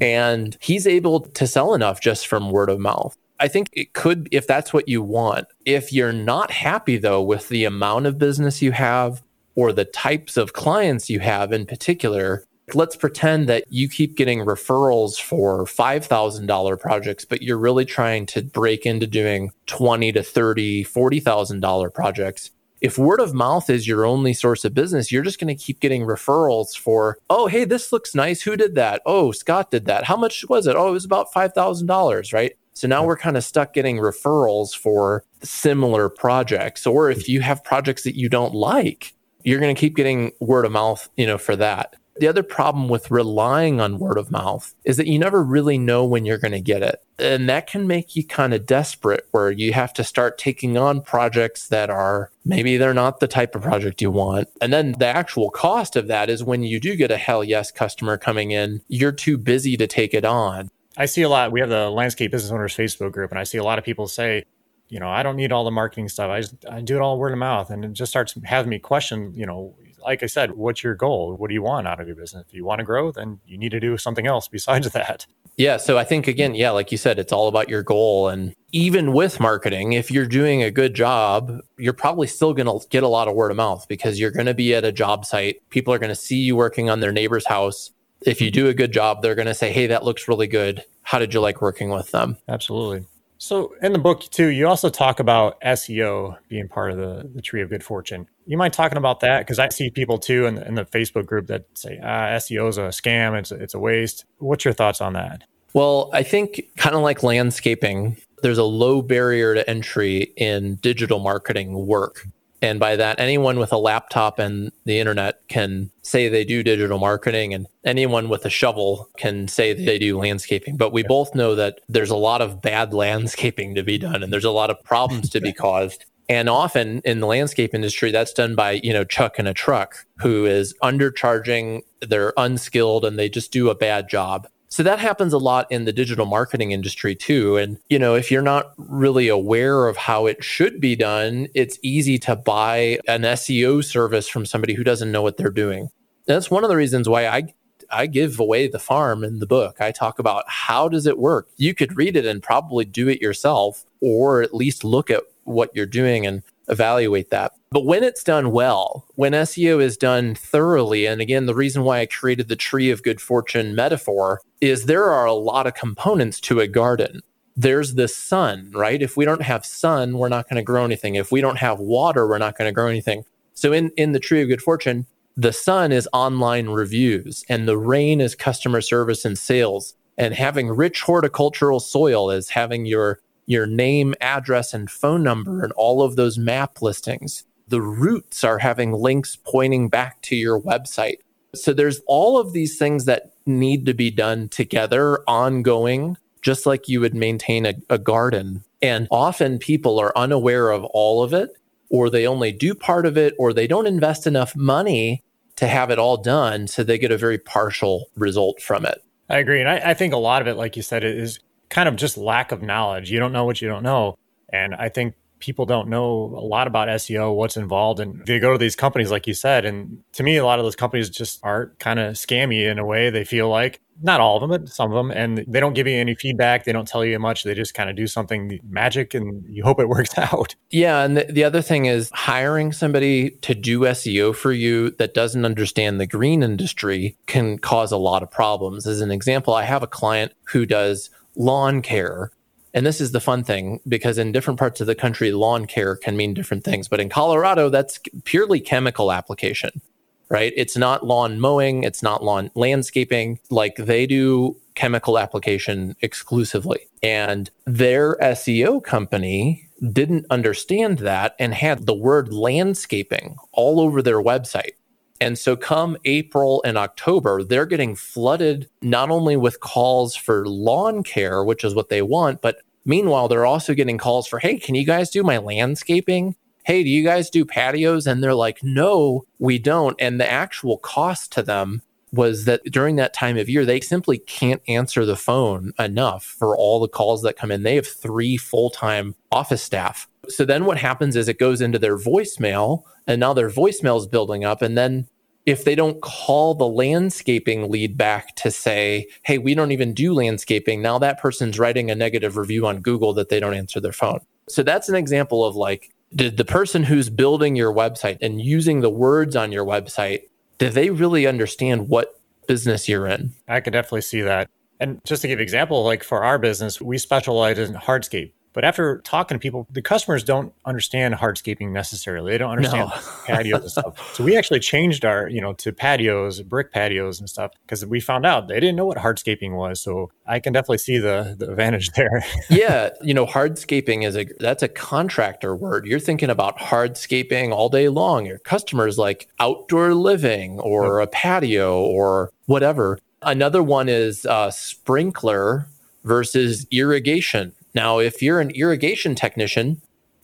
And 0.00 0.56
he's 0.60 0.86
able 0.86 1.20
to 1.20 1.46
sell 1.46 1.74
enough 1.74 2.00
just 2.00 2.26
from 2.26 2.50
word 2.50 2.70
of 2.70 2.78
mouth. 2.78 3.16
I 3.38 3.48
think 3.48 3.68
it 3.72 3.92
could, 3.92 4.28
if 4.32 4.46
that's 4.46 4.72
what 4.72 4.88
you 4.88 5.02
want. 5.02 5.46
If 5.64 5.92
you're 5.92 6.12
not 6.12 6.50
happy, 6.50 6.98
though, 6.98 7.22
with 7.22 7.48
the 7.48 7.64
amount 7.64 8.06
of 8.06 8.18
business 8.18 8.62
you 8.62 8.72
have 8.72 9.22
or 9.54 9.72
the 9.72 9.84
types 9.84 10.36
of 10.36 10.52
clients 10.52 11.10
you 11.10 11.20
have 11.20 11.52
in 11.52 11.66
particular, 11.66 12.44
let's 12.74 12.96
pretend 12.96 13.48
that 13.48 13.64
you 13.68 13.88
keep 13.88 14.16
getting 14.16 14.40
referrals 14.40 15.20
for 15.20 15.64
$5,000 15.64 16.80
projects, 16.80 17.24
but 17.24 17.42
you're 17.42 17.58
really 17.58 17.84
trying 17.84 18.26
to 18.26 18.42
break 18.42 18.86
into 18.86 19.06
doing 19.06 19.52
20 19.66 20.12
to 20.12 20.22
30, 20.22 20.84
$40,000 20.84 21.94
projects. 21.94 22.50
If 22.80 22.96
word 22.96 23.20
of 23.20 23.34
mouth 23.34 23.68
is 23.68 23.86
your 23.86 24.06
only 24.06 24.32
source 24.32 24.64
of 24.64 24.72
business, 24.72 25.12
you're 25.12 25.22
just 25.22 25.38
going 25.38 25.54
to 25.54 25.62
keep 25.62 25.80
getting 25.80 26.02
referrals 26.02 26.76
for, 26.76 27.18
oh, 27.28 27.46
hey, 27.46 27.64
this 27.64 27.92
looks 27.92 28.14
nice. 28.14 28.42
Who 28.42 28.56
did 28.56 28.74
that? 28.74 29.02
Oh, 29.04 29.32
Scott 29.32 29.70
did 29.70 29.84
that. 29.84 30.04
How 30.04 30.16
much 30.16 30.46
was 30.48 30.66
it? 30.66 30.76
Oh, 30.76 30.88
it 30.88 30.92
was 30.92 31.04
about 31.04 31.32
$5,000, 31.32 32.32
right? 32.32 32.56
So 32.72 32.88
now 32.88 33.04
we're 33.04 33.18
kind 33.18 33.36
of 33.36 33.44
stuck 33.44 33.74
getting 33.74 33.98
referrals 33.98 34.74
for 34.74 35.24
similar 35.42 36.08
projects. 36.08 36.86
Or 36.86 37.10
if 37.10 37.26
mm. 37.26 37.28
you 37.28 37.40
have 37.42 37.62
projects 37.62 38.04
that 38.04 38.16
you 38.16 38.30
don't 38.30 38.54
like, 38.54 39.14
you're 39.42 39.60
going 39.60 39.74
to 39.74 39.78
keep 39.78 39.96
getting 39.96 40.32
word 40.40 40.64
of 40.64 40.72
mouth, 40.72 41.08
you 41.16 41.26
know, 41.26 41.38
for 41.38 41.56
that. 41.56 41.96
The 42.18 42.28
other 42.28 42.42
problem 42.42 42.88
with 42.88 43.10
relying 43.10 43.80
on 43.80 43.98
word 43.98 44.18
of 44.18 44.30
mouth 44.30 44.74
is 44.84 44.96
that 44.96 45.06
you 45.06 45.18
never 45.18 45.42
really 45.42 45.78
know 45.78 46.04
when 46.04 46.24
you're 46.24 46.38
going 46.38 46.52
to 46.52 46.60
get 46.60 46.82
it. 46.82 47.02
And 47.18 47.48
that 47.48 47.66
can 47.66 47.86
make 47.86 48.16
you 48.16 48.26
kind 48.26 48.52
of 48.52 48.66
desperate 48.66 49.26
where 49.30 49.50
you 49.50 49.72
have 49.72 49.92
to 49.94 50.04
start 50.04 50.36
taking 50.36 50.76
on 50.76 51.02
projects 51.02 51.68
that 51.68 51.88
are 51.88 52.30
maybe 52.44 52.76
they're 52.76 52.94
not 52.94 53.20
the 53.20 53.28
type 53.28 53.54
of 53.54 53.62
project 53.62 54.02
you 54.02 54.10
want. 54.10 54.48
And 54.60 54.72
then 54.72 54.92
the 54.98 55.06
actual 55.06 55.50
cost 55.50 55.96
of 55.96 56.08
that 56.08 56.28
is 56.28 56.42
when 56.42 56.62
you 56.62 56.80
do 56.80 56.96
get 56.96 57.10
a 57.10 57.16
hell 57.16 57.44
yes 57.44 57.70
customer 57.70 58.18
coming 58.18 58.50
in, 58.50 58.82
you're 58.88 59.12
too 59.12 59.38
busy 59.38 59.76
to 59.76 59.86
take 59.86 60.12
it 60.12 60.24
on. 60.24 60.70
I 60.96 61.06
see 61.06 61.22
a 61.22 61.28
lot. 61.28 61.52
We 61.52 61.60
have 61.60 61.68
the 61.68 61.88
Landscape 61.88 62.30
Business 62.30 62.52
Owners 62.52 62.76
Facebook 62.76 63.12
group, 63.12 63.30
and 63.30 63.38
I 63.38 63.44
see 63.44 63.58
a 63.58 63.64
lot 63.64 63.78
of 63.78 63.84
people 63.84 64.08
say, 64.08 64.44
you 64.88 64.98
know, 64.98 65.08
I 65.08 65.22
don't 65.22 65.36
need 65.36 65.52
all 65.52 65.64
the 65.64 65.70
marketing 65.70 66.08
stuff. 66.08 66.30
I 66.30 66.40
just 66.40 66.66
I 66.68 66.80
do 66.80 66.96
it 66.96 67.00
all 67.00 67.18
word 67.18 67.32
of 67.32 67.38
mouth, 67.38 67.70
and 67.70 67.84
it 67.84 67.92
just 67.92 68.10
starts 68.10 68.34
having 68.44 68.68
me 68.68 68.78
question. 68.80 69.32
You 69.34 69.46
know, 69.46 69.74
like 70.02 70.22
I 70.22 70.26
said, 70.26 70.52
what's 70.52 70.82
your 70.82 70.94
goal? 70.94 71.36
What 71.36 71.48
do 71.48 71.54
you 71.54 71.62
want 71.62 71.86
out 71.86 72.00
of 72.00 72.06
your 72.06 72.16
business? 72.16 72.44
If 72.48 72.54
you 72.54 72.64
want 72.64 72.80
to 72.80 72.84
grow, 72.84 73.12
then 73.12 73.40
you 73.46 73.58
need 73.58 73.70
to 73.70 73.80
do 73.80 73.96
something 73.96 74.26
else 74.26 74.48
besides 74.48 74.90
that. 74.92 75.26
Yeah. 75.56 75.76
So 75.76 75.98
I 75.98 76.04
think 76.04 76.26
again, 76.26 76.54
yeah, 76.54 76.70
like 76.70 76.90
you 76.90 76.98
said, 76.98 77.18
it's 77.18 77.32
all 77.32 77.48
about 77.48 77.68
your 77.68 77.82
goal. 77.82 78.28
And 78.28 78.54
even 78.72 79.12
with 79.12 79.40
marketing, 79.40 79.92
if 79.92 80.10
you're 80.10 80.26
doing 80.26 80.62
a 80.62 80.70
good 80.70 80.94
job, 80.94 81.58
you're 81.76 81.92
probably 81.92 82.26
still 82.26 82.54
going 82.54 82.66
to 82.66 82.86
get 82.88 83.02
a 83.02 83.08
lot 83.08 83.28
of 83.28 83.34
word 83.34 83.50
of 83.50 83.56
mouth 83.56 83.86
because 83.88 84.18
you're 84.18 84.30
going 84.30 84.46
to 84.46 84.54
be 84.54 84.74
at 84.74 84.84
a 84.84 84.92
job 84.92 85.24
site. 85.24 85.60
People 85.70 85.92
are 85.92 85.98
going 85.98 86.08
to 86.10 86.14
see 86.14 86.38
you 86.38 86.56
working 86.56 86.88
on 86.88 87.00
their 87.00 87.12
neighbor's 87.12 87.46
house. 87.46 87.90
If 88.22 88.40
you 88.40 88.50
do 88.50 88.68
a 88.68 88.74
good 88.74 88.92
job, 88.92 89.22
they're 89.22 89.34
going 89.34 89.48
to 89.48 89.54
say, 89.54 89.72
Hey, 89.72 89.86
that 89.88 90.04
looks 90.04 90.28
really 90.28 90.46
good. 90.46 90.84
How 91.02 91.18
did 91.18 91.34
you 91.34 91.40
like 91.40 91.60
working 91.60 91.90
with 91.90 92.10
them? 92.10 92.38
Absolutely. 92.48 93.06
So 93.42 93.74
in 93.80 93.94
the 93.94 93.98
book 93.98 94.20
too, 94.30 94.48
you 94.48 94.68
also 94.68 94.90
talk 94.90 95.18
about 95.18 95.58
SEO 95.62 96.36
being 96.48 96.68
part 96.68 96.92
of 96.92 96.98
the, 96.98 97.30
the 97.34 97.40
tree 97.40 97.62
of 97.62 97.70
good 97.70 97.82
fortune. 97.82 98.28
You 98.50 98.56
mind 98.56 98.74
talking 98.74 98.98
about 98.98 99.20
that? 99.20 99.38
Because 99.38 99.60
I 99.60 99.68
see 99.68 99.90
people 99.90 100.18
too 100.18 100.46
in 100.46 100.56
the, 100.56 100.66
in 100.66 100.74
the 100.74 100.84
Facebook 100.84 101.24
group 101.24 101.46
that 101.46 101.66
say 101.74 102.00
ah, 102.02 102.30
SEO 102.30 102.68
is 102.68 102.78
a 102.78 102.88
scam, 102.88 103.38
it's 103.38 103.52
a, 103.52 103.54
it's 103.54 103.74
a 103.74 103.78
waste. 103.78 104.24
What's 104.38 104.64
your 104.64 104.74
thoughts 104.74 105.00
on 105.00 105.12
that? 105.12 105.44
Well, 105.72 106.10
I 106.12 106.24
think 106.24 106.60
kind 106.76 106.96
of 106.96 107.02
like 107.02 107.22
landscaping, 107.22 108.16
there's 108.42 108.58
a 108.58 108.64
low 108.64 109.02
barrier 109.02 109.54
to 109.54 109.70
entry 109.70 110.32
in 110.36 110.76
digital 110.82 111.20
marketing 111.20 111.86
work. 111.86 112.26
And 112.60 112.80
by 112.80 112.96
that, 112.96 113.20
anyone 113.20 113.58
with 113.60 113.72
a 113.72 113.78
laptop 113.78 114.40
and 114.40 114.72
the 114.84 114.98
internet 114.98 115.46
can 115.48 115.90
say 116.02 116.28
they 116.28 116.44
do 116.44 116.62
digital 116.62 116.98
marketing, 116.98 117.54
and 117.54 117.66
anyone 117.84 118.28
with 118.28 118.44
a 118.44 118.50
shovel 118.50 119.08
can 119.16 119.48
say 119.48 119.72
they 119.72 119.98
do 119.98 120.18
landscaping. 120.18 120.76
But 120.76 120.92
we 120.92 121.02
both 121.02 121.34
know 121.34 121.54
that 121.54 121.80
there's 121.88 122.10
a 122.10 122.16
lot 122.16 122.42
of 122.42 122.60
bad 122.60 122.92
landscaping 123.04 123.76
to 123.76 123.82
be 123.82 123.96
done, 123.96 124.22
and 124.22 124.32
there's 124.32 124.44
a 124.44 124.50
lot 124.50 124.70
of 124.70 124.82
problems 124.82 125.30
to 125.30 125.40
be 125.40 125.52
caused. 125.54 126.04
And 126.30 126.48
often 126.48 127.02
in 127.04 127.18
the 127.18 127.26
landscape 127.26 127.74
industry, 127.74 128.12
that's 128.12 128.32
done 128.32 128.54
by, 128.54 128.80
you 128.84 128.92
know, 128.92 129.02
Chuck 129.02 129.40
in 129.40 129.48
a 129.48 129.52
truck 129.52 130.06
who 130.20 130.46
is 130.46 130.74
undercharging, 130.80 131.82
they're 132.00 132.32
unskilled, 132.36 133.04
and 133.04 133.18
they 133.18 133.28
just 133.28 133.50
do 133.50 133.68
a 133.68 133.74
bad 133.74 134.08
job. 134.08 134.46
So 134.68 134.84
that 134.84 135.00
happens 135.00 135.32
a 135.32 135.38
lot 135.38 135.66
in 135.72 135.86
the 135.86 135.92
digital 135.92 136.26
marketing 136.26 136.70
industry 136.70 137.16
too. 137.16 137.56
And, 137.56 137.78
you 137.88 137.98
know, 137.98 138.14
if 138.14 138.30
you're 138.30 138.42
not 138.42 138.74
really 138.76 139.26
aware 139.26 139.88
of 139.88 139.96
how 139.96 140.26
it 140.26 140.44
should 140.44 140.80
be 140.80 140.94
done, 140.94 141.48
it's 141.52 141.80
easy 141.82 142.16
to 142.20 142.36
buy 142.36 143.00
an 143.08 143.22
SEO 143.22 143.82
service 143.82 144.28
from 144.28 144.46
somebody 144.46 144.74
who 144.74 144.84
doesn't 144.84 145.10
know 145.10 145.22
what 145.22 145.36
they're 145.36 145.50
doing. 145.50 145.80
And 145.80 146.36
that's 146.36 146.48
one 146.48 146.62
of 146.62 146.70
the 146.70 146.76
reasons 146.76 147.08
why 147.08 147.26
I 147.26 147.52
I 147.90 148.06
give 148.06 148.38
away 148.38 148.68
the 148.68 148.78
farm 148.78 149.24
in 149.24 149.40
the 149.40 149.48
book. 149.48 149.80
I 149.80 149.90
talk 149.90 150.20
about 150.20 150.44
how 150.46 150.88
does 150.88 151.06
it 151.06 151.18
work? 151.18 151.48
You 151.56 151.74
could 151.74 151.96
read 151.96 152.16
it 152.16 152.24
and 152.24 152.40
probably 152.40 152.84
do 152.84 153.08
it 153.08 153.20
yourself 153.20 153.84
or 154.00 154.42
at 154.42 154.54
least 154.54 154.84
look 154.84 155.10
at 155.10 155.24
what 155.50 155.70
you're 155.74 155.86
doing 155.86 156.26
and 156.26 156.42
evaluate 156.68 157.30
that. 157.30 157.52
But 157.70 157.84
when 157.84 158.02
it's 158.02 158.24
done 158.24 158.50
well, 158.50 159.06
when 159.14 159.32
SEO 159.32 159.80
is 159.80 159.96
done 159.96 160.34
thoroughly, 160.34 161.06
and 161.06 161.20
again, 161.20 161.46
the 161.46 161.54
reason 161.54 161.82
why 161.82 162.00
I 162.00 162.06
created 162.06 162.48
the 162.48 162.56
tree 162.56 162.90
of 162.90 163.02
good 163.02 163.20
fortune 163.20 163.74
metaphor 163.74 164.40
is 164.60 164.86
there 164.86 165.04
are 165.04 165.26
a 165.26 165.32
lot 165.32 165.66
of 165.66 165.74
components 165.74 166.40
to 166.42 166.60
a 166.60 166.66
garden. 166.66 167.20
There's 167.56 167.94
the 167.94 168.08
sun, 168.08 168.72
right? 168.74 169.02
If 169.02 169.16
we 169.16 169.24
don't 169.24 169.42
have 169.42 169.66
sun, 169.66 170.18
we're 170.18 170.28
not 170.28 170.48
going 170.48 170.56
to 170.56 170.62
grow 170.62 170.84
anything. 170.84 171.14
If 171.14 171.30
we 171.30 171.40
don't 171.40 171.58
have 171.58 171.78
water, 171.78 172.26
we're 172.26 172.38
not 172.38 172.56
going 172.56 172.68
to 172.68 172.74
grow 172.74 172.88
anything. 172.88 173.24
So 173.54 173.72
in, 173.72 173.90
in 173.96 174.12
the 174.12 174.20
tree 174.20 174.42
of 174.42 174.48
good 174.48 174.62
fortune, 174.62 175.06
the 175.36 175.52
sun 175.52 175.92
is 175.92 176.08
online 176.12 176.68
reviews 176.68 177.44
and 177.48 177.68
the 177.68 177.78
rain 177.78 178.20
is 178.20 178.34
customer 178.34 178.80
service 178.80 179.24
and 179.24 179.38
sales. 179.38 179.94
And 180.18 180.34
having 180.34 180.68
rich 180.68 181.02
horticultural 181.02 181.80
soil 181.80 182.30
is 182.30 182.50
having 182.50 182.84
your 182.84 183.20
your 183.50 183.66
name, 183.66 184.14
address, 184.20 184.72
and 184.72 184.88
phone 184.88 185.24
number 185.24 185.64
and 185.64 185.72
all 185.72 186.02
of 186.02 186.14
those 186.14 186.38
map 186.38 186.80
listings. 186.80 187.42
The 187.66 187.82
roots 187.82 188.44
are 188.44 188.58
having 188.58 188.92
links 188.92 189.36
pointing 189.44 189.88
back 189.88 190.22
to 190.22 190.36
your 190.36 190.60
website. 190.60 191.16
So 191.52 191.72
there's 191.72 192.00
all 192.06 192.38
of 192.38 192.52
these 192.52 192.78
things 192.78 193.06
that 193.06 193.32
need 193.46 193.86
to 193.86 193.94
be 193.94 194.12
done 194.12 194.48
together, 194.48 195.24
ongoing, 195.26 196.16
just 196.42 196.64
like 196.64 196.88
you 196.88 197.00
would 197.00 197.14
maintain 197.14 197.66
a, 197.66 197.74
a 197.88 197.98
garden. 197.98 198.62
And 198.80 199.08
often 199.10 199.58
people 199.58 199.98
are 199.98 200.16
unaware 200.16 200.70
of 200.70 200.84
all 200.84 201.24
of 201.24 201.34
it, 201.34 201.50
or 201.90 202.08
they 202.08 202.28
only 202.28 202.52
do 202.52 202.72
part 202.72 203.04
of 203.04 203.18
it, 203.18 203.34
or 203.36 203.52
they 203.52 203.66
don't 203.66 203.88
invest 203.88 204.28
enough 204.28 204.54
money 204.54 205.24
to 205.56 205.66
have 205.66 205.90
it 205.90 205.98
all 205.98 206.16
done. 206.16 206.68
So 206.68 206.84
they 206.84 206.98
get 206.98 207.10
a 207.10 207.18
very 207.18 207.38
partial 207.38 208.10
result 208.14 208.62
from 208.62 208.86
it. 208.86 209.02
I 209.28 209.38
agree. 209.38 209.58
And 209.58 209.68
I, 209.68 209.90
I 209.90 209.94
think 209.94 210.12
a 210.12 210.18
lot 210.18 210.40
of 210.40 210.46
it, 210.46 210.54
like 210.54 210.76
you 210.76 210.82
said, 210.82 211.02
is 211.02 211.40
kind 211.70 211.88
of 211.88 211.96
just 211.96 212.16
lack 212.16 212.52
of 212.52 212.62
knowledge. 212.62 213.10
You 213.10 213.18
don't 213.18 213.32
know 213.32 213.44
what 213.44 213.62
you 213.62 213.68
don't 213.68 213.82
know. 213.82 214.16
And 214.52 214.74
I 214.74 214.88
think 214.88 215.14
people 215.40 215.66
don't 215.66 215.88
know 215.88 216.34
a 216.36 216.44
lot 216.44 216.66
about 216.66 216.88
SEO, 216.88 217.34
what's 217.34 217.56
involved. 217.56 217.98
And 217.98 218.24
they 218.26 218.38
go 218.38 218.52
to 218.52 218.58
these 218.58 218.76
companies, 218.76 219.10
like 219.10 219.26
you 219.26 219.34
said. 219.34 219.64
And 219.64 220.02
to 220.12 220.22
me, 220.22 220.36
a 220.36 220.44
lot 220.44 220.58
of 220.58 220.64
those 220.64 220.76
companies 220.76 221.10
just 221.10 221.40
are 221.42 221.72
kind 221.78 221.98
of 221.98 222.14
scammy 222.14 222.70
in 222.70 222.78
a 222.78 222.84
way. 222.84 223.10
They 223.10 223.24
feel 223.24 223.48
like 223.48 223.80
not 224.02 224.20
all 224.20 224.36
of 224.36 224.40
them, 224.40 224.50
but 224.50 224.68
some 224.68 224.92
of 224.92 224.96
them. 224.96 225.10
And 225.10 225.44
they 225.48 225.60
don't 225.60 225.72
give 225.72 225.86
you 225.86 225.96
any 225.96 226.14
feedback. 226.14 226.64
They 226.64 226.72
don't 226.72 226.86
tell 226.86 227.04
you 227.04 227.18
much. 227.18 227.42
They 227.42 227.54
just 227.54 227.74
kind 227.74 227.90
of 227.90 227.96
do 227.96 228.06
something 228.06 228.60
magic 228.68 229.14
and 229.14 229.44
you 229.48 229.64
hope 229.64 229.80
it 229.80 229.88
works 229.88 230.16
out. 230.18 230.54
Yeah. 230.70 231.02
And 231.02 231.16
the, 231.16 231.24
the 231.24 231.44
other 231.44 231.62
thing 231.62 231.86
is 231.86 232.10
hiring 232.12 232.72
somebody 232.72 233.30
to 233.42 233.54
do 233.54 233.80
SEO 233.80 234.34
for 234.34 234.52
you 234.52 234.90
that 234.92 235.14
doesn't 235.14 235.44
understand 235.44 236.00
the 236.00 236.06
green 236.06 236.42
industry 236.42 237.16
can 237.26 237.58
cause 237.58 237.92
a 237.92 237.98
lot 237.98 238.22
of 238.22 238.30
problems. 238.30 238.86
As 238.86 239.00
an 239.00 239.10
example, 239.10 239.54
I 239.54 239.64
have 239.64 239.82
a 239.82 239.86
client 239.86 240.32
who 240.44 240.66
does 240.66 241.10
lawn 241.36 241.82
care. 241.82 242.30
And 242.72 242.86
this 242.86 243.00
is 243.00 243.12
the 243.12 243.20
fun 243.20 243.42
thing 243.42 243.80
because 243.88 244.18
in 244.18 244.32
different 244.32 244.58
parts 244.58 244.80
of 244.80 244.86
the 244.86 244.94
country, 244.94 245.32
lawn 245.32 245.66
care 245.66 245.96
can 245.96 246.16
mean 246.16 246.34
different 246.34 246.64
things. 246.64 246.88
But 246.88 247.00
in 247.00 247.08
Colorado, 247.08 247.68
that's 247.68 247.98
purely 248.24 248.60
chemical 248.60 249.10
application, 249.10 249.80
right? 250.28 250.52
It's 250.56 250.76
not 250.76 251.04
lawn 251.04 251.40
mowing, 251.40 251.82
it's 251.82 252.02
not 252.02 252.22
lawn 252.22 252.50
landscaping. 252.54 253.40
Like 253.50 253.76
they 253.76 254.06
do 254.06 254.56
chemical 254.76 255.18
application 255.18 255.96
exclusively. 256.00 256.88
And 257.02 257.50
their 257.66 258.16
SEO 258.16 258.82
company 258.82 259.68
didn't 259.92 260.26
understand 260.30 260.98
that 260.98 261.34
and 261.38 261.54
had 261.54 261.86
the 261.86 261.94
word 261.94 262.32
landscaping 262.32 263.36
all 263.52 263.80
over 263.80 264.00
their 264.02 264.22
website. 264.22 264.72
And 265.20 265.38
so, 265.38 265.54
come 265.54 265.98
April 266.04 266.62
and 266.64 266.78
October, 266.78 267.42
they're 267.42 267.66
getting 267.66 267.94
flooded 267.94 268.68
not 268.80 269.10
only 269.10 269.36
with 269.36 269.60
calls 269.60 270.16
for 270.16 270.46
lawn 270.46 271.02
care, 271.02 271.44
which 271.44 271.62
is 271.62 271.74
what 271.74 271.90
they 271.90 272.00
want, 272.00 272.40
but 272.40 272.62
meanwhile, 272.84 273.28
they're 273.28 273.46
also 273.46 273.74
getting 273.74 273.98
calls 273.98 274.26
for, 274.26 274.38
hey, 274.38 274.58
can 274.58 274.74
you 274.74 274.84
guys 274.84 275.10
do 275.10 275.22
my 275.22 275.38
landscaping? 275.38 276.36
Hey, 276.64 276.82
do 276.82 276.88
you 276.88 277.04
guys 277.04 277.30
do 277.30 277.44
patios? 277.44 278.06
And 278.06 278.22
they're 278.22 278.34
like, 278.34 278.62
no, 278.62 279.24
we 279.38 279.58
don't. 279.58 279.96
And 279.98 280.20
the 280.20 280.30
actual 280.30 280.78
cost 280.78 281.32
to 281.32 281.42
them 281.42 281.82
was 282.12 282.44
that 282.44 282.62
during 282.64 282.96
that 282.96 283.14
time 283.14 283.36
of 283.36 283.48
year, 283.48 283.64
they 283.64 283.80
simply 283.80 284.18
can't 284.18 284.62
answer 284.68 285.04
the 285.04 285.16
phone 285.16 285.72
enough 285.78 286.24
for 286.24 286.56
all 286.56 286.80
the 286.80 286.88
calls 286.88 287.22
that 287.22 287.36
come 287.36 287.50
in. 287.50 287.62
They 287.62 287.76
have 287.76 287.86
three 287.86 288.36
full 288.36 288.70
time 288.70 289.14
office 289.30 289.62
staff. 289.62 290.08
So 290.28 290.44
then 290.44 290.64
what 290.64 290.78
happens 290.78 291.16
is 291.16 291.28
it 291.28 291.38
goes 291.38 291.60
into 291.60 291.78
their 291.78 291.96
voicemail, 291.96 292.82
and 293.06 293.20
now 293.20 293.32
their 293.32 293.50
voicemail 293.50 293.98
is 293.98 294.06
building 294.06 294.44
up. 294.44 294.62
And 294.62 294.76
then 294.76 295.08
if 295.46 295.64
they 295.64 295.74
don't 295.74 296.00
call 296.02 296.54
the 296.54 296.68
landscaping 296.68 297.70
lead 297.70 297.96
back 297.96 298.36
to 298.36 298.50
say, 298.50 299.06
hey, 299.24 299.38
we 299.38 299.54
don't 299.54 299.72
even 299.72 299.94
do 299.94 300.12
landscaping, 300.12 300.82
now 300.82 300.98
that 300.98 301.20
person's 301.20 301.58
writing 301.58 301.90
a 301.90 301.94
negative 301.94 302.36
review 302.36 302.66
on 302.66 302.80
Google 302.80 303.14
that 303.14 303.30
they 303.30 303.40
don't 303.40 303.54
answer 303.54 303.80
their 303.80 303.92
phone. 303.92 304.20
So 304.48 304.62
that's 304.62 304.88
an 304.88 304.94
example 304.94 305.44
of 305.44 305.56
like, 305.56 305.90
did 306.14 306.36
the 306.36 306.44
person 306.44 306.82
who's 306.82 307.08
building 307.08 307.56
your 307.56 307.72
website 307.72 308.18
and 308.20 308.40
using 308.40 308.80
the 308.80 308.90
words 308.90 309.36
on 309.36 309.52
your 309.52 309.64
website, 309.64 310.22
do 310.60 310.68
they 310.68 310.90
really 310.90 311.26
understand 311.26 311.88
what 311.88 312.20
business 312.46 312.86
you're 312.86 313.06
in? 313.06 313.32
I 313.48 313.60
could 313.60 313.72
definitely 313.72 314.02
see 314.02 314.20
that. 314.20 314.48
And 314.78 315.00
just 315.04 315.22
to 315.22 315.28
give 315.28 315.40
example, 315.40 315.82
like 315.84 316.04
for 316.04 316.22
our 316.22 316.38
business, 316.38 316.80
we 316.80 316.98
specialize 316.98 317.58
in 317.58 317.74
hardscape. 317.74 318.32
But 318.52 318.64
after 318.64 318.98
talking 318.98 319.36
to 319.36 319.38
people, 319.40 319.66
the 319.70 319.82
customers 319.82 320.24
don't 320.24 320.52
understand 320.64 321.14
hardscaping 321.14 321.70
necessarily. 321.70 322.32
They 322.32 322.38
don't 322.38 322.50
understand 322.50 322.90
no. 322.90 323.02
patios 323.26 323.60
and 323.60 323.70
stuff. 323.70 324.14
So 324.14 324.24
we 324.24 324.36
actually 324.36 324.60
changed 324.60 325.04
our, 325.04 325.28
you 325.28 325.40
know, 325.40 325.52
to 325.54 325.72
patios, 325.72 326.42
brick 326.42 326.72
patios 326.72 327.20
and 327.20 327.30
stuff 327.30 327.52
because 327.62 327.86
we 327.86 328.00
found 328.00 328.26
out 328.26 328.48
they 328.48 328.58
didn't 328.58 328.76
know 328.76 328.86
what 328.86 328.98
hardscaping 328.98 329.52
was. 329.52 329.80
So 329.80 330.10
I 330.26 330.40
can 330.40 330.52
definitely 330.52 330.78
see 330.78 330.98
the 330.98 331.36
the 331.38 331.50
advantage 331.50 331.90
there. 331.96 332.24
yeah, 332.48 332.90
you 333.02 333.14
know, 333.14 333.26
hardscaping 333.26 334.04
is 334.04 334.16
a 334.16 334.26
that's 334.40 334.62
a 334.62 334.68
contractor 334.68 335.54
word. 335.54 335.86
You're 335.86 336.00
thinking 336.00 336.30
about 336.30 336.58
hardscaping 336.58 337.52
all 337.52 337.68
day 337.68 337.88
long. 337.88 338.26
Your 338.26 338.38
customers 338.38 338.98
like 338.98 339.28
outdoor 339.38 339.94
living 339.94 340.58
or 340.60 341.00
a 341.00 341.06
patio 341.06 341.80
or 341.80 342.30
whatever. 342.46 342.98
Another 343.22 343.62
one 343.62 343.88
is 343.88 344.26
uh, 344.26 344.50
sprinkler 344.50 345.68
versus 346.04 346.66
irrigation 346.70 347.52
now, 347.74 347.98
if 347.98 348.22
you're 348.22 348.40
an 348.40 348.50
irrigation 348.50 349.14
technician, 349.14 349.80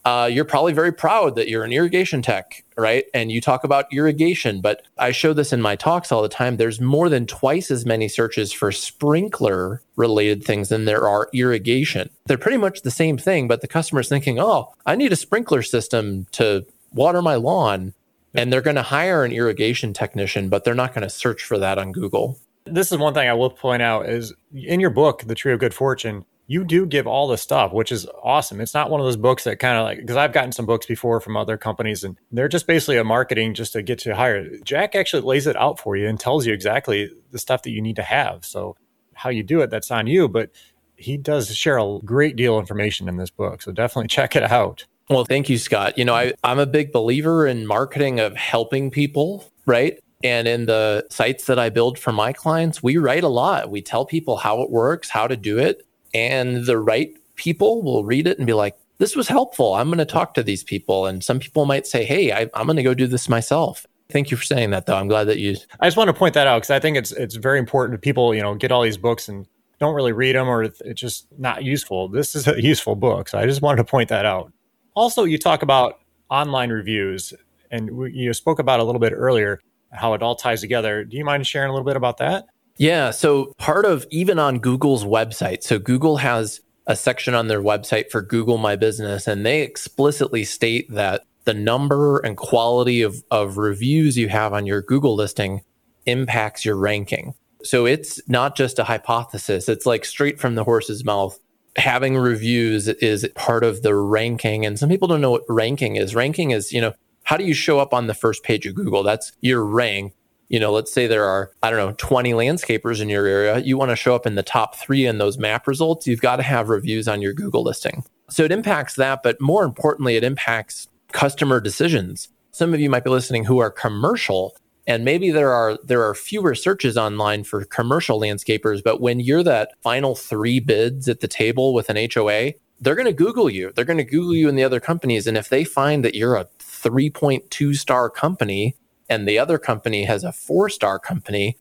uh, 0.06 0.26
you're 0.26 0.44
probably 0.44 0.72
very 0.72 0.92
proud 0.92 1.34
that 1.34 1.48
you're 1.48 1.64
an 1.64 1.72
irrigation 1.72 2.22
tech, 2.22 2.64
right? 2.76 3.06
And 3.12 3.32
you 3.32 3.40
talk 3.40 3.64
about 3.64 3.92
irrigation, 3.92 4.60
but 4.60 4.82
I 4.96 5.10
show 5.10 5.32
this 5.32 5.52
in 5.52 5.60
my 5.60 5.74
talks 5.74 6.12
all 6.12 6.22
the 6.22 6.28
time. 6.28 6.56
There's 6.56 6.80
more 6.80 7.08
than 7.08 7.26
twice 7.26 7.72
as 7.72 7.84
many 7.84 8.06
searches 8.06 8.52
for 8.52 8.70
sprinkler 8.70 9.82
related 9.96 10.44
things 10.44 10.68
than 10.68 10.84
there 10.84 11.08
are 11.08 11.28
irrigation. 11.34 12.10
They're 12.26 12.38
pretty 12.38 12.56
much 12.56 12.82
the 12.82 12.90
same 12.92 13.18
thing, 13.18 13.48
but 13.48 13.62
the 13.62 13.68
customer's 13.68 14.08
thinking, 14.08 14.38
oh, 14.38 14.72
I 14.86 14.94
need 14.94 15.12
a 15.12 15.16
sprinkler 15.16 15.62
system 15.62 16.28
to 16.32 16.64
water 16.92 17.20
my 17.20 17.34
lawn. 17.34 17.92
And 18.32 18.52
they're 18.52 18.62
going 18.62 18.76
to 18.76 18.82
hire 18.82 19.24
an 19.24 19.32
irrigation 19.32 19.92
technician, 19.92 20.48
but 20.48 20.62
they're 20.62 20.74
not 20.74 20.94
going 20.94 21.02
to 21.02 21.10
search 21.10 21.42
for 21.42 21.58
that 21.58 21.78
on 21.78 21.90
Google. 21.90 22.38
This 22.64 22.92
is 22.92 22.98
one 22.98 23.14
thing 23.14 23.28
I 23.28 23.32
will 23.32 23.50
point 23.50 23.82
out 23.82 24.08
is 24.08 24.32
in 24.52 24.78
your 24.78 24.90
book, 24.90 25.24
The 25.26 25.34
Tree 25.34 25.52
of 25.52 25.58
Good 25.58 25.74
Fortune, 25.74 26.26
you 26.46 26.64
do 26.64 26.86
give 26.86 27.06
all 27.06 27.26
the 27.26 27.36
stuff, 27.36 27.72
which 27.72 27.90
is 27.90 28.06
awesome. 28.22 28.60
It's 28.60 28.74
not 28.74 28.90
one 28.90 29.00
of 29.00 29.06
those 29.06 29.16
books 29.16 29.44
that 29.44 29.58
kind 29.58 29.78
of 29.78 29.84
like 29.84 29.98
because 29.98 30.16
I've 30.16 30.32
gotten 30.32 30.52
some 30.52 30.66
books 30.66 30.86
before 30.86 31.20
from 31.20 31.36
other 31.36 31.56
companies 31.56 32.04
and 32.04 32.16
they're 32.30 32.48
just 32.48 32.66
basically 32.66 32.98
a 32.98 33.04
marketing 33.04 33.54
just 33.54 33.72
to 33.72 33.82
get 33.82 34.06
you 34.06 34.14
hired. 34.14 34.64
Jack 34.64 34.94
actually 34.94 35.22
lays 35.22 35.46
it 35.46 35.56
out 35.56 35.80
for 35.80 35.96
you 35.96 36.08
and 36.08 36.18
tells 36.20 36.46
you 36.46 36.52
exactly 36.52 37.10
the 37.32 37.38
stuff 37.38 37.62
that 37.62 37.70
you 37.70 37.82
need 37.82 37.96
to 37.96 38.02
have. 38.02 38.44
So 38.44 38.76
how 39.14 39.30
you 39.30 39.42
do 39.42 39.60
it, 39.60 39.70
that's 39.70 39.90
on 39.90 40.06
you. 40.06 40.28
But 40.28 40.50
he 40.96 41.16
does 41.16 41.54
share 41.54 41.78
a 41.78 41.98
great 42.04 42.36
deal 42.36 42.56
of 42.56 42.62
information 42.62 43.08
in 43.08 43.16
this 43.16 43.30
book. 43.30 43.62
So 43.62 43.72
definitely 43.72 44.08
check 44.08 44.36
it 44.36 44.44
out. 44.44 44.86
Well, 45.10 45.24
thank 45.24 45.48
you, 45.48 45.58
Scott. 45.58 45.98
You 45.98 46.04
know, 46.04 46.14
I, 46.14 46.32
I'm 46.42 46.58
a 46.58 46.66
big 46.66 46.92
believer 46.92 47.46
in 47.46 47.66
marketing 47.66 48.18
of 48.20 48.36
helping 48.36 48.90
people, 48.90 49.44
right? 49.64 49.98
And 50.24 50.48
in 50.48 50.66
the 50.66 51.06
sites 51.10 51.46
that 51.46 51.58
I 51.58 51.70
build 51.70 51.98
for 51.98 52.10
my 52.10 52.32
clients, 52.32 52.82
we 52.82 52.96
write 52.96 53.22
a 53.22 53.28
lot. 53.28 53.70
We 53.70 53.82
tell 53.82 54.04
people 54.04 54.38
how 54.38 54.62
it 54.62 54.70
works, 54.70 55.10
how 55.10 55.26
to 55.28 55.36
do 55.36 55.58
it 55.58 55.85
and 56.16 56.64
the 56.66 56.78
right 56.78 57.14
people 57.36 57.82
will 57.82 58.04
read 58.04 58.26
it 58.26 58.38
and 58.38 58.46
be 58.46 58.52
like, 58.52 58.76
this 58.98 59.14
was 59.14 59.28
helpful. 59.28 59.74
I'm 59.74 59.88
going 59.88 59.98
to 59.98 60.06
talk 60.06 60.34
to 60.34 60.42
these 60.42 60.64
people. 60.64 61.06
And 61.06 61.22
some 61.22 61.38
people 61.38 61.66
might 61.66 61.86
say, 61.86 62.04
hey, 62.04 62.32
I, 62.32 62.48
am 62.58 62.66
going 62.66 62.76
to 62.76 62.82
go 62.82 62.94
do 62.94 63.06
this 63.06 63.28
myself. 63.28 63.86
Thank 64.08 64.30
you 64.30 64.36
for 64.36 64.44
saying 64.44 64.70
that, 64.70 64.86
though. 64.86 64.96
I'm 64.96 65.08
glad 65.08 65.24
that 65.24 65.38
you. 65.38 65.56
I 65.80 65.86
just 65.86 65.96
want 65.96 66.08
to 66.08 66.14
point 66.14 66.34
that 66.34 66.46
out 66.46 66.58
because 66.58 66.70
I 66.70 66.78
think 66.78 66.96
it's 66.96 67.12
it's 67.12 67.34
very 67.34 67.58
important. 67.58 68.00
People, 68.00 68.34
you 68.34 68.40
know, 68.40 68.54
get 68.54 68.70
all 68.70 68.82
these 68.82 68.96
books 68.96 69.28
and 69.28 69.46
don't 69.80 69.94
really 69.94 70.12
read 70.12 70.36
them, 70.36 70.48
or 70.48 70.62
it's 70.62 70.80
just 70.94 71.26
not 71.38 71.64
useful. 71.64 72.08
This 72.08 72.36
is 72.36 72.46
a 72.46 72.62
useful 72.62 72.94
book, 72.94 73.28
so 73.28 73.38
I 73.38 73.46
just 73.46 73.62
wanted 73.62 73.78
to 73.78 73.84
point 73.84 74.08
that 74.10 74.24
out. 74.24 74.52
Also, 74.94 75.24
you 75.24 75.38
talk 75.38 75.62
about 75.62 75.98
online 76.30 76.70
reviews, 76.70 77.34
and 77.72 77.90
you 78.14 78.32
spoke 78.32 78.60
about 78.60 78.78
a 78.78 78.84
little 78.84 79.00
bit 79.00 79.12
earlier 79.12 79.60
how 79.90 80.14
it 80.14 80.22
all 80.22 80.36
ties 80.36 80.60
together. 80.60 81.04
Do 81.04 81.16
you 81.16 81.24
mind 81.24 81.44
sharing 81.46 81.68
a 81.68 81.72
little 81.72 81.86
bit 81.86 81.96
about 81.96 82.18
that? 82.18 82.46
Yeah. 82.78 83.10
So 83.10 83.52
part 83.58 83.84
of 83.84 84.06
even 84.10 84.38
on 84.38 84.58
Google's 84.58 85.04
website, 85.04 85.62
so 85.62 85.78
Google 85.78 86.18
has 86.18 86.60
a 86.86 86.96
section 86.96 87.34
on 87.34 87.48
their 87.48 87.62
website 87.62 88.10
for 88.10 88.22
Google 88.22 88.58
My 88.58 88.76
Business, 88.76 89.26
and 89.26 89.44
they 89.44 89.62
explicitly 89.62 90.44
state 90.44 90.90
that 90.90 91.24
the 91.44 91.54
number 91.54 92.18
and 92.18 92.36
quality 92.36 93.02
of, 93.02 93.24
of 93.30 93.56
reviews 93.56 94.16
you 94.18 94.28
have 94.28 94.52
on 94.52 94.66
your 94.66 94.82
Google 94.82 95.14
listing 95.14 95.62
impacts 96.04 96.64
your 96.64 96.76
ranking. 96.76 97.34
So 97.62 97.86
it's 97.86 98.20
not 98.28 98.56
just 98.56 98.78
a 98.78 98.84
hypothesis, 98.84 99.68
it's 99.68 99.86
like 99.86 100.04
straight 100.04 100.38
from 100.38 100.54
the 100.54 100.64
horse's 100.64 101.04
mouth. 101.04 101.38
Having 101.76 102.16
reviews 102.16 102.88
is 102.88 103.28
part 103.34 103.62
of 103.62 103.82
the 103.82 103.94
ranking. 103.94 104.64
And 104.64 104.78
some 104.78 104.88
people 104.88 105.08
don't 105.08 105.20
know 105.20 105.32
what 105.32 105.42
ranking 105.48 105.96
is. 105.96 106.14
Ranking 106.14 106.52
is, 106.52 106.72
you 106.72 106.80
know, 106.80 106.94
how 107.24 107.36
do 107.36 107.44
you 107.44 107.52
show 107.52 107.78
up 107.80 107.92
on 107.92 108.06
the 108.06 108.14
first 108.14 108.42
page 108.42 108.66
of 108.66 108.74
Google? 108.74 109.02
That's 109.02 109.32
your 109.40 109.62
rank 109.64 110.14
you 110.48 110.60
know, 110.60 110.72
let's 110.72 110.92
say 110.92 111.06
there 111.06 111.24
are, 111.24 111.50
I 111.62 111.70
don't 111.70 111.78
know, 111.78 111.94
20 111.98 112.32
landscapers 112.32 113.00
in 113.00 113.08
your 113.08 113.26
area. 113.26 113.58
You 113.58 113.76
want 113.76 113.90
to 113.90 113.96
show 113.96 114.14
up 114.14 114.26
in 114.26 114.34
the 114.34 114.42
top 114.42 114.76
three 114.76 115.06
in 115.06 115.18
those 115.18 115.38
map 115.38 115.66
results. 115.66 116.06
You've 116.06 116.20
got 116.20 116.36
to 116.36 116.42
have 116.42 116.68
reviews 116.68 117.08
on 117.08 117.22
your 117.22 117.32
Google 117.32 117.62
listing. 117.62 118.04
So 118.30 118.44
it 118.44 118.52
impacts 118.52 118.94
that, 118.96 119.22
but 119.22 119.40
more 119.40 119.64
importantly, 119.64 120.16
it 120.16 120.24
impacts 120.24 120.88
customer 121.12 121.60
decisions. 121.60 122.28
Some 122.52 122.74
of 122.74 122.80
you 122.80 122.90
might 122.90 123.04
be 123.04 123.10
listening 123.10 123.44
who 123.44 123.58
are 123.58 123.70
commercial 123.70 124.56
and 124.86 125.04
maybe 125.04 125.30
there 125.30 125.52
are 125.52 125.78
there 125.82 126.04
are 126.04 126.14
fewer 126.14 126.54
searches 126.54 126.96
online 126.96 127.42
for 127.42 127.64
commercial 127.64 128.20
landscapers, 128.20 128.82
but 128.82 129.00
when 129.00 129.18
you're 129.18 129.42
that 129.42 129.72
final 129.82 130.14
three 130.14 130.60
bids 130.60 131.08
at 131.08 131.20
the 131.20 131.28
table 131.28 131.74
with 131.74 131.90
an 131.90 132.08
HOA, 132.12 132.52
they're 132.80 132.94
going 132.94 133.06
to 133.06 133.12
Google 133.12 133.50
you. 133.50 133.72
They're 133.74 133.84
going 133.84 133.98
to 133.98 134.04
Google 134.04 134.34
you 134.34 134.48
and 134.48 134.56
the 134.56 134.64
other 134.64 134.80
companies. 134.80 135.26
And 135.26 135.36
if 135.36 135.48
they 135.48 135.64
find 135.64 136.04
that 136.04 136.14
you're 136.14 136.36
a 136.36 136.46
3.2 136.60 137.74
star 137.74 138.08
company, 138.10 138.76
and 139.08 139.26
the 139.26 139.38
other 139.38 139.58
company 139.58 140.04
has 140.04 140.24
a 140.24 140.32
four 140.32 140.68
star 140.68 140.98
company. 140.98 141.56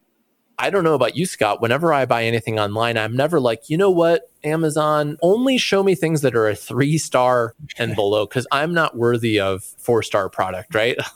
I 0.57 0.69
don't 0.69 0.85
know 0.85 0.93
about 0.93 1.17
you, 1.17 1.25
Scott. 1.25 1.61
Whenever 1.61 1.91
I 1.91 2.05
buy 2.05 2.23
anything 2.23 2.59
online, 2.59 2.97
I'm 2.97 3.15
never 3.15 3.41
like, 3.41 3.69
you 3.69 3.77
know 3.77 3.91
what, 3.91 4.31
Amazon, 4.45 5.17
only 5.21 5.57
show 5.57 5.83
me 5.83 5.95
things 5.95 6.21
that 6.21 6.33
are 6.35 6.47
a 6.47 6.55
three 6.55 6.97
star 6.97 7.55
and 7.77 7.93
below 7.97 8.25
because 8.25 8.47
I'm 8.51 8.73
not 8.73 8.95
worthy 8.95 9.39
of 9.39 9.63
four 9.63 10.01
star 10.01 10.29
product, 10.29 10.73
right? 10.73 10.97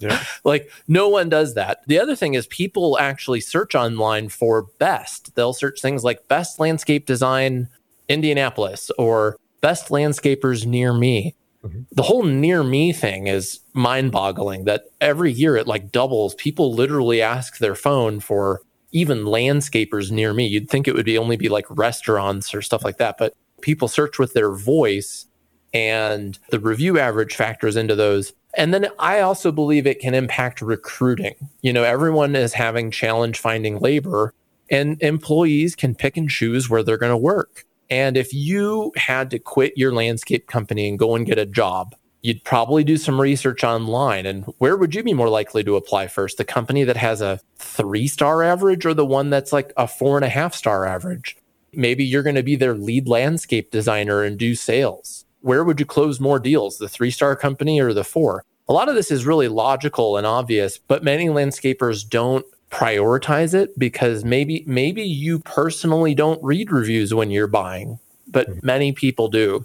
Yeah. 0.00 0.24
like, 0.42 0.68
no 0.88 1.08
one 1.08 1.28
does 1.28 1.54
that. 1.54 1.86
The 1.86 2.00
other 2.00 2.16
thing 2.16 2.34
is, 2.34 2.48
people 2.48 2.98
actually 2.98 3.40
search 3.40 3.76
online 3.76 4.28
for 4.30 4.62
best. 4.80 5.36
They'll 5.36 5.52
search 5.52 5.80
things 5.80 6.02
like 6.02 6.26
best 6.26 6.58
landscape 6.58 7.06
design 7.06 7.68
Indianapolis 8.08 8.90
or 8.98 9.36
best 9.60 9.90
landscapers 9.90 10.66
near 10.66 10.92
me. 10.92 11.36
Mm-hmm. 11.66 11.82
The 11.92 12.02
whole 12.02 12.22
near 12.22 12.62
me 12.62 12.92
thing 12.92 13.26
is 13.26 13.60
mind 13.72 14.12
boggling 14.12 14.64
that 14.64 14.84
every 15.00 15.32
year 15.32 15.56
it 15.56 15.66
like 15.66 15.92
doubles. 15.92 16.34
People 16.34 16.72
literally 16.72 17.22
ask 17.22 17.58
their 17.58 17.74
phone 17.74 18.20
for 18.20 18.62
even 18.92 19.24
landscapers 19.24 20.10
near 20.10 20.32
me. 20.32 20.46
You'd 20.46 20.70
think 20.70 20.88
it 20.88 20.94
would 20.94 21.04
be 21.04 21.18
only 21.18 21.36
be 21.36 21.48
like 21.48 21.66
restaurants 21.68 22.54
or 22.54 22.62
stuff 22.62 22.84
like 22.84 22.98
that, 22.98 23.16
but 23.18 23.34
people 23.60 23.88
search 23.88 24.18
with 24.18 24.32
their 24.32 24.52
voice 24.52 25.26
and 25.74 26.38
the 26.50 26.60
review 26.60 26.98
average 26.98 27.34
factors 27.34 27.76
into 27.76 27.94
those. 27.94 28.32
And 28.56 28.72
then 28.72 28.88
I 28.98 29.20
also 29.20 29.52
believe 29.52 29.86
it 29.86 30.00
can 30.00 30.14
impact 30.14 30.62
recruiting. 30.62 31.34
You 31.60 31.74
know, 31.74 31.82
everyone 31.82 32.34
is 32.34 32.54
having 32.54 32.90
challenge 32.90 33.38
finding 33.38 33.78
labor 33.78 34.32
and 34.70 35.00
employees 35.02 35.76
can 35.76 35.94
pick 35.94 36.16
and 36.16 36.30
choose 36.30 36.70
where 36.70 36.82
they're 36.82 36.96
going 36.96 37.10
to 37.10 37.16
work. 37.16 37.65
And 37.90 38.16
if 38.16 38.32
you 38.32 38.92
had 38.96 39.30
to 39.30 39.38
quit 39.38 39.76
your 39.76 39.92
landscape 39.92 40.46
company 40.46 40.88
and 40.88 40.98
go 40.98 41.14
and 41.14 41.26
get 41.26 41.38
a 41.38 41.46
job, 41.46 41.94
you'd 42.22 42.42
probably 42.42 42.82
do 42.82 42.96
some 42.96 43.20
research 43.20 43.62
online. 43.62 44.26
And 44.26 44.44
where 44.58 44.76
would 44.76 44.94
you 44.94 45.02
be 45.04 45.14
more 45.14 45.28
likely 45.28 45.62
to 45.64 45.76
apply 45.76 46.08
first? 46.08 46.38
The 46.38 46.44
company 46.44 46.82
that 46.84 46.96
has 46.96 47.20
a 47.20 47.40
three 47.56 48.08
star 48.08 48.42
average 48.42 48.84
or 48.84 48.94
the 48.94 49.06
one 49.06 49.30
that's 49.30 49.52
like 49.52 49.72
a 49.76 49.86
four 49.86 50.16
and 50.16 50.24
a 50.24 50.28
half 50.28 50.54
star 50.54 50.84
average? 50.84 51.36
Maybe 51.72 52.04
you're 52.04 52.22
going 52.24 52.36
to 52.36 52.42
be 52.42 52.56
their 52.56 52.74
lead 52.74 53.06
landscape 53.06 53.70
designer 53.70 54.24
and 54.24 54.38
do 54.38 54.54
sales. 54.54 55.24
Where 55.40 55.62
would 55.62 55.78
you 55.78 55.86
close 55.86 56.18
more 56.18 56.40
deals, 56.40 56.78
the 56.78 56.88
three 56.88 57.12
star 57.12 57.36
company 57.36 57.80
or 57.80 57.92
the 57.92 58.02
four? 58.02 58.44
A 58.68 58.72
lot 58.72 58.88
of 58.88 58.96
this 58.96 59.12
is 59.12 59.24
really 59.24 59.46
logical 59.46 60.16
and 60.16 60.26
obvious, 60.26 60.78
but 60.78 61.04
many 61.04 61.26
landscapers 61.28 62.08
don't 62.08 62.44
prioritize 62.70 63.54
it 63.54 63.78
because 63.78 64.24
maybe 64.24 64.64
maybe 64.66 65.02
you 65.02 65.38
personally 65.40 66.14
don't 66.14 66.42
read 66.42 66.70
reviews 66.72 67.14
when 67.14 67.30
you're 67.30 67.46
buying, 67.46 67.98
but 68.26 68.48
mm-hmm. 68.48 68.66
many 68.66 68.92
people 68.92 69.28
do. 69.28 69.64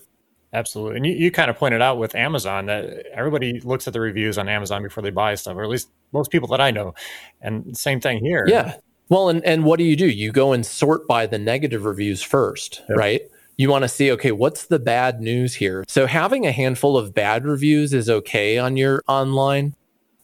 Absolutely. 0.54 0.98
And 0.98 1.06
you, 1.06 1.14
you 1.14 1.32
kind 1.32 1.50
of 1.50 1.56
pointed 1.56 1.82
out 1.82 1.98
with 1.98 2.14
Amazon 2.14 2.66
that 2.66 3.06
everybody 3.14 3.62
looks 3.62 3.88
at 3.88 3.94
the 3.94 4.02
reviews 4.02 4.38
on 4.38 4.50
Amazon 4.50 4.84
before 4.84 5.02
they 5.02 5.10
buy 5.10 5.36
stuff, 5.36 5.56
or 5.56 5.64
at 5.64 5.70
least 5.70 5.90
most 6.12 6.30
people 6.30 6.50
that 6.50 6.60
I 6.60 6.72
know. 6.72 6.94
And 7.42 7.76
same 7.78 8.02
thing 8.02 8.20
here. 8.20 8.46
Yeah. 8.48 8.76
Well, 9.08 9.30
and, 9.30 9.44
and 9.46 9.64
what 9.64 9.78
do 9.78 9.84
you 9.86 9.96
do? 9.96 10.08
You 10.08 10.32
go 10.32 10.52
and 10.52 10.66
sort 10.66 11.08
by 11.08 11.26
the 11.26 11.40
negative 11.40 11.86
reviews 11.86 12.22
first, 12.22 12.82
yep. 12.90 12.98
right? 12.98 13.22
You 13.58 13.70
want 13.70 13.84
to 13.84 13.90
see, 13.90 14.12
okay, 14.12 14.32
what's 14.32 14.66
the 14.66 14.80
bad 14.80 15.22
news 15.22 15.56
here? 15.56 15.84
So 15.88 16.06
having 16.06 16.46
a 16.46 16.52
handful 16.52 16.98
of 16.98 17.14
bad 17.14 17.46
reviews 17.46 17.94
is 17.94 18.10
okay 18.10 18.58
on 18.58 18.76
your 18.76 19.02
online 19.08 19.76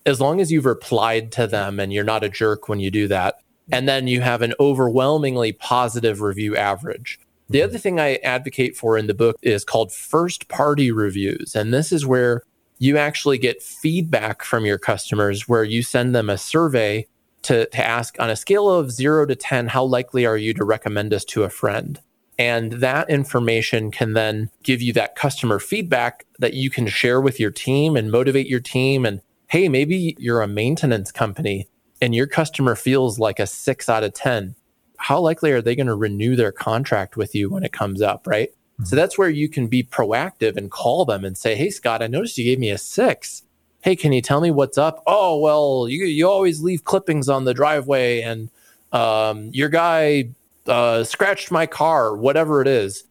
as 0.07 0.21
long 0.21 0.39
as 0.39 0.51
you've 0.51 0.65
replied 0.65 1.31
to 1.33 1.45
them 1.45 1.79
and 1.79 1.91
you're 1.91 2.03
not 2.03 2.23
a 2.23 2.29
jerk 2.29 2.69
when 2.69 2.79
you 2.79 2.89
do 2.89 3.07
that. 3.09 3.35
And 3.69 3.87
then 3.87 4.07
you 4.07 4.21
have 4.21 4.41
an 4.41 4.53
overwhelmingly 4.59 5.51
positive 5.51 6.21
review 6.21 6.55
average. 6.55 7.19
The 7.49 7.61
other 7.61 7.77
thing 7.77 7.99
I 7.99 8.15
advocate 8.23 8.77
for 8.77 8.97
in 8.97 9.07
the 9.07 9.13
book 9.13 9.35
is 9.41 9.65
called 9.65 9.91
first 9.91 10.47
party 10.47 10.89
reviews. 10.91 11.53
And 11.53 11.73
this 11.73 11.91
is 11.91 12.05
where 12.05 12.43
you 12.79 12.97
actually 12.97 13.37
get 13.37 13.61
feedback 13.61 14.43
from 14.43 14.65
your 14.65 14.77
customers 14.77 15.49
where 15.49 15.65
you 15.65 15.83
send 15.83 16.15
them 16.15 16.29
a 16.29 16.37
survey 16.37 17.07
to, 17.43 17.65
to 17.67 17.85
ask 17.85 18.19
on 18.19 18.29
a 18.29 18.35
scale 18.35 18.69
of 18.69 18.91
zero 18.91 19.25
to 19.25 19.35
10, 19.35 19.67
how 19.67 19.83
likely 19.83 20.25
are 20.25 20.37
you 20.37 20.53
to 20.53 20.63
recommend 20.63 21.13
us 21.13 21.25
to 21.25 21.43
a 21.43 21.49
friend? 21.49 21.99
And 22.39 22.73
that 22.73 23.09
information 23.09 23.91
can 23.91 24.13
then 24.13 24.51
give 24.63 24.81
you 24.81 24.93
that 24.93 25.15
customer 25.15 25.59
feedback 25.59 26.25
that 26.39 26.53
you 26.53 26.69
can 26.69 26.87
share 26.87 27.19
with 27.19 27.39
your 27.39 27.51
team 27.51 27.95
and 27.95 28.11
motivate 28.11 28.47
your 28.47 28.59
team. 28.59 29.05
And 29.05 29.21
hey, 29.47 29.69
maybe 29.69 30.15
you're 30.19 30.41
a 30.41 30.47
maintenance 30.47 31.11
company 31.11 31.67
and 32.01 32.13
your 32.13 32.27
customer 32.27 32.75
feels 32.75 33.17
like 33.17 33.39
a 33.39 33.47
six 33.47 33.89
out 33.89 34.03
of 34.03 34.13
10. 34.13 34.55
How 34.97 35.19
likely 35.19 35.51
are 35.51 35.61
they 35.61 35.75
going 35.75 35.87
to 35.87 35.95
renew 35.95 36.35
their 36.35 36.51
contract 36.51 37.17
with 37.17 37.33
you 37.33 37.49
when 37.49 37.63
it 37.63 37.71
comes 37.71 38.01
up? 38.01 38.27
Right. 38.27 38.49
Mm-hmm. 38.49 38.85
So 38.85 38.95
that's 38.95 39.17
where 39.17 39.29
you 39.29 39.49
can 39.49 39.67
be 39.67 39.83
proactive 39.83 40.57
and 40.57 40.69
call 40.69 41.05
them 41.05 41.23
and 41.23 41.37
say, 41.37 41.55
Hey, 41.55 41.69
Scott, 41.69 42.01
I 42.01 42.07
noticed 42.07 42.37
you 42.37 42.43
gave 42.43 42.59
me 42.59 42.69
a 42.69 42.77
six. 42.77 43.43
Hey, 43.81 43.95
can 43.95 44.11
you 44.11 44.21
tell 44.21 44.41
me 44.41 44.51
what's 44.51 44.77
up? 44.77 45.03
Oh, 45.07 45.39
well, 45.39 45.87
you, 45.87 46.05
you 46.05 46.27
always 46.27 46.61
leave 46.61 46.83
clippings 46.83 47.29
on 47.29 47.45
the 47.45 47.53
driveway 47.53 48.21
and 48.21 48.49
um, 48.91 49.49
your 49.53 49.69
guy 49.69 50.29
uh, 50.65 51.03
scratched 51.03 51.51
my 51.51 51.65
car, 51.65 52.15
whatever 52.15 52.61
it 52.61 52.67
is. 52.67 53.03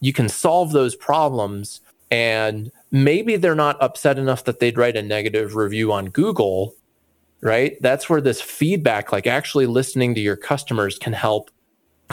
You 0.00 0.12
can 0.12 0.28
solve 0.28 0.72
those 0.72 0.94
problems. 0.94 1.80
And 2.10 2.70
maybe 2.90 3.36
they're 3.36 3.54
not 3.54 3.80
upset 3.82 4.18
enough 4.18 4.44
that 4.44 4.60
they'd 4.60 4.78
write 4.78 4.96
a 4.96 5.02
negative 5.02 5.54
review 5.54 5.92
on 5.92 6.06
Google, 6.06 6.74
right? 7.40 7.76
That's 7.80 8.08
where 8.08 8.20
this 8.20 8.40
feedback, 8.40 9.12
like 9.12 9.26
actually 9.26 9.66
listening 9.66 10.14
to 10.14 10.20
your 10.20 10.36
customers, 10.36 10.98
can 10.98 11.12
help. 11.12 11.50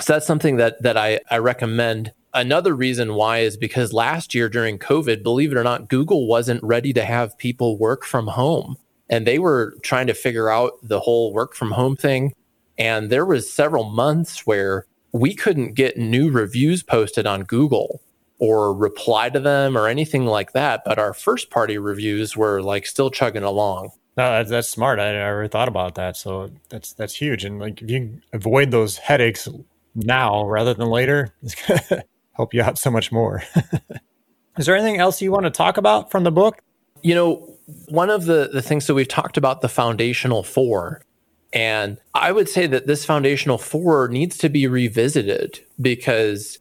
So 0.02 0.14
that's 0.14 0.28
something 0.28 0.58
that 0.58 0.82
that 0.82 0.98
I, 0.98 1.20
I 1.32 1.38
recommend. 1.38 2.12
Another 2.34 2.76
reason 2.76 3.14
why 3.14 3.40
is 3.40 3.56
because 3.56 3.94
last 3.94 4.36
year 4.36 4.50
during 4.50 4.78
COVID, 4.78 5.24
believe 5.24 5.54
it 5.54 5.58
or 5.58 5.64
not, 5.64 5.88
Google 5.88 6.28
wasn't 6.28 6.62
ready 6.64 6.92
to 6.92 7.06
have 7.06 7.38
people 7.38 7.78
work 7.78 8.04
from 8.04 8.28
home. 8.28 8.76
And 9.10 9.26
they 9.26 9.40
were 9.40 9.76
trying 9.84 10.08
to 10.08 10.14
figure 10.14 10.50
out 10.50 10.74
the 10.84 11.00
whole 11.00 11.32
work 11.32 11.54
from 11.54 11.72
home 11.72 11.96
thing. 11.96 12.34
And 12.78 13.10
there 13.10 13.26
was 13.26 13.52
several 13.52 13.86
months 13.86 14.46
where 14.46 14.86
we 15.14 15.34
couldn't 15.34 15.76
get 15.76 15.96
new 15.96 16.30
reviews 16.30 16.84
posted 16.84 17.26
on 17.26 17.44
Google 17.44 18.02
or 18.40 18.74
reply 18.74 19.30
to 19.30 19.40
them 19.40 19.78
or 19.78 19.88
anything 19.88 20.26
like 20.26 20.54
that. 20.54 20.84
But 20.86 21.00
our 21.00 21.14
first 21.14 21.50
party 21.50 21.78
reviews 21.78 22.36
were 22.36 22.62
like 22.62 22.86
still 22.86 23.10
chugging 23.10 23.44
along. 23.44 23.92
No, 24.18 24.32
that's, 24.32 24.50
that's 24.50 24.70
smart. 24.70 25.00
I 25.00 25.12
never 25.12 25.48
thought 25.48 25.68
about 25.68 25.96
that. 25.96 26.16
So 26.16 26.50
that's 26.70 26.94
that's 26.94 27.16
huge. 27.16 27.44
And 27.44 27.60
like 27.60 27.82
if 27.82 27.90
you 27.90 28.22
avoid 28.34 28.72
those 28.72 28.98
headaches 28.98 29.48
now 29.94 30.46
rather 30.46 30.74
than 30.74 30.90
later, 30.90 31.34
it's 31.42 31.56
gonna 31.56 32.04
help 32.34 32.54
you 32.54 32.62
out 32.62 32.78
so 32.78 32.92
much 32.92 33.12
more. 33.12 33.44
Is 34.58 34.66
there 34.66 34.76
anything 34.76 35.00
else 35.00 35.22
you 35.22 35.32
want 35.32 35.46
to 35.46 35.52
talk 35.52 35.78
about 35.78 36.12
from 36.12 36.24
the 36.24 36.32
book? 36.32 36.62
You 37.02 37.14
know, 37.14 37.58
one 37.90 38.10
of 38.10 38.26
the 38.26 38.50
the 38.52 38.62
things 38.62 38.88
that 38.88 38.94
we've 38.94 39.08
talked 39.08 39.38
about 39.38 39.62
the 39.62 39.70
foundational 39.70 40.44
four. 40.44 41.02
And 41.52 41.98
I 42.14 42.32
would 42.32 42.50
say 42.50 42.68
that 42.68 42.88
this 42.88 43.06
foundational 43.06 43.58
four 43.58 44.08
needs 44.10 44.38
to 44.40 44.50
be 44.50 44.68
revisited 44.68 45.60
because 45.80 46.60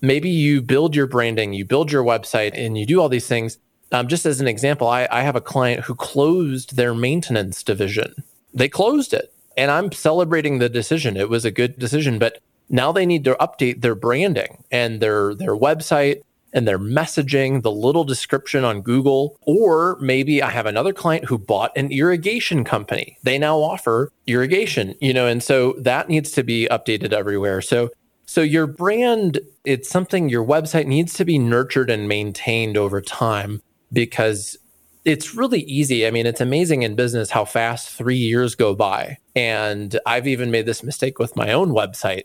maybe 0.00 0.30
you 0.30 0.62
build 0.62 0.94
your 0.94 1.06
branding, 1.06 1.52
you 1.52 1.64
build 1.64 1.92
your 1.92 2.04
website, 2.04 2.52
and 2.54 2.78
you 2.78 2.86
do 2.86 3.00
all 3.00 3.08
these 3.08 3.26
things. 3.26 3.58
Um, 3.92 4.08
just 4.08 4.26
as 4.26 4.40
an 4.40 4.48
example, 4.48 4.86
I, 4.86 5.08
I 5.10 5.22
have 5.22 5.36
a 5.36 5.40
client 5.40 5.84
who 5.84 5.94
closed 5.94 6.76
their 6.76 6.94
maintenance 6.94 7.62
division. 7.62 8.14
They 8.54 8.68
closed 8.68 9.12
it, 9.12 9.32
and 9.56 9.70
I'm 9.70 9.92
celebrating 9.92 10.58
the 10.58 10.68
decision. 10.68 11.16
It 11.16 11.28
was 11.28 11.44
a 11.44 11.50
good 11.50 11.78
decision, 11.78 12.18
but 12.18 12.38
now 12.68 12.92
they 12.92 13.04
need 13.04 13.24
to 13.24 13.34
update 13.40 13.82
their 13.82 13.96
branding 13.96 14.62
and 14.70 15.00
their 15.00 15.34
their 15.34 15.56
website 15.56 16.22
and 16.52 16.66
their 16.66 16.78
messaging, 16.78 17.62
the 17.62 17.70
little 17.70 18.04
description 18.04 18.64
on 18.64 18.82
Google. 18.82 19.38
Or 19.42 19.98
maybe 20.00 20.42
I 20.42 20.50
have 20.50 20.66
another 20.66 20.92
client 20.92 21.26
who 21.26 21.38
bought 21.38 21.76
an 21.76 21.92
irrigation 21.92 22.64
company. 22.64 23.18
They 23.22 23.38
now 23.38 23.58
offer 23.58 24.12
irrigation, 24.26 24.94
you 25.00 25.12
know, 25.14 25.26
and 25.26 25.42
so 25.42 25.74
that 25.78 26.08
needs 26.08 26.32
to 26.32 26.42
be 26.42 26.66
updated 26.70 27.12
everywhere. 27.12 27.60
So 27.60 27.90
so 28.30 28.42
your 28.42 28.68
brand, 28.68 29.40
it's 29.64 29.90
something 29.90 30.28
your 30.28 30.44
website 30.44 30.86
needs 30.86 31.14
to 31.14 31.24
be 31.24 31.36
nurtured 31.36 31.90
and 31.90 32.06
maintained 32.06 32.76
over 32.76 33.00
time 33.00 33.60
because 33.92 34.56
it's 35.04 35.34
really 35.34 35.62
easy. 35.62 36.06
I 36.06 36.12
mean, 36.12 36.26
it's 36.26 36.40
amazing 36.40 36.82
in 36.82 36.94
business 36.94 37.30
how 37.30 37.44
fast 37.44 37.90
three 37.90 38.18
years 38.18 38.54
go 38.54 38.76
by. 38.76 39.18
And 39.34 39.98
I've 40.06 40.28
even 40.28 40.52
made 40.52 40.64
this 40.64 40.84
mistake 40.84 41.18
with 41.18 41.34
my 41.34 41.50
own 41.50 41.70
website 41.70 42.22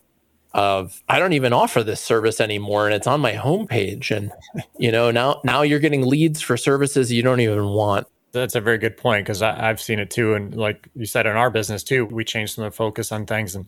of 0.53 1.01
I 1.09 1.17
don't 1.17 1.33
even 1.33 1.53
offer 1.53 1.81
this 1.81 2.01
service 2.01 2.39
anymore 2.39 2.85
and 2.85 2.93
it's 2.93 3.07
on 3.07 3.19
my 3.19 3.33
homepage. 3.33 4.15
And 4.15 4.31
you 4.77 4.91
know, 4.91 5.09
now 5.09 5.41
now 5.43 5.63
you're 5.63 5.79
getting 5.79 6.05
leads 6.05 6.39
for 6.39 6.55
services 6.55 7.11
you 7.11 7.23
don't 7.23 7.39
even 7.39 7.69
want. 7.69 8.05
That's 8.31 8.53
a 8.53 8.61
very 8.61 8.77
good 8.77 8.95
point 8.95 9.25
because 9.25 9.41
I've 9.41 9.81
seen 9.81 9.97
it 9.97 10.11
too. 10.11 10.35
And 10.35 10.55
like 10.55 10.87
you 10.93 11.07
said 11.07 11.25
in 11.25 11.35
our 11.35 11.49
business 11.49 11.81
too, 11.81 12.05
we 12.05 12.23
changed 12.23 12.53
some 12.53 12.63
of 12.63 12.73
the 12.73 12.77
focus 12.77 13.11
on 13.11 13.25
things 13.25 13.55
and 13.55 13.67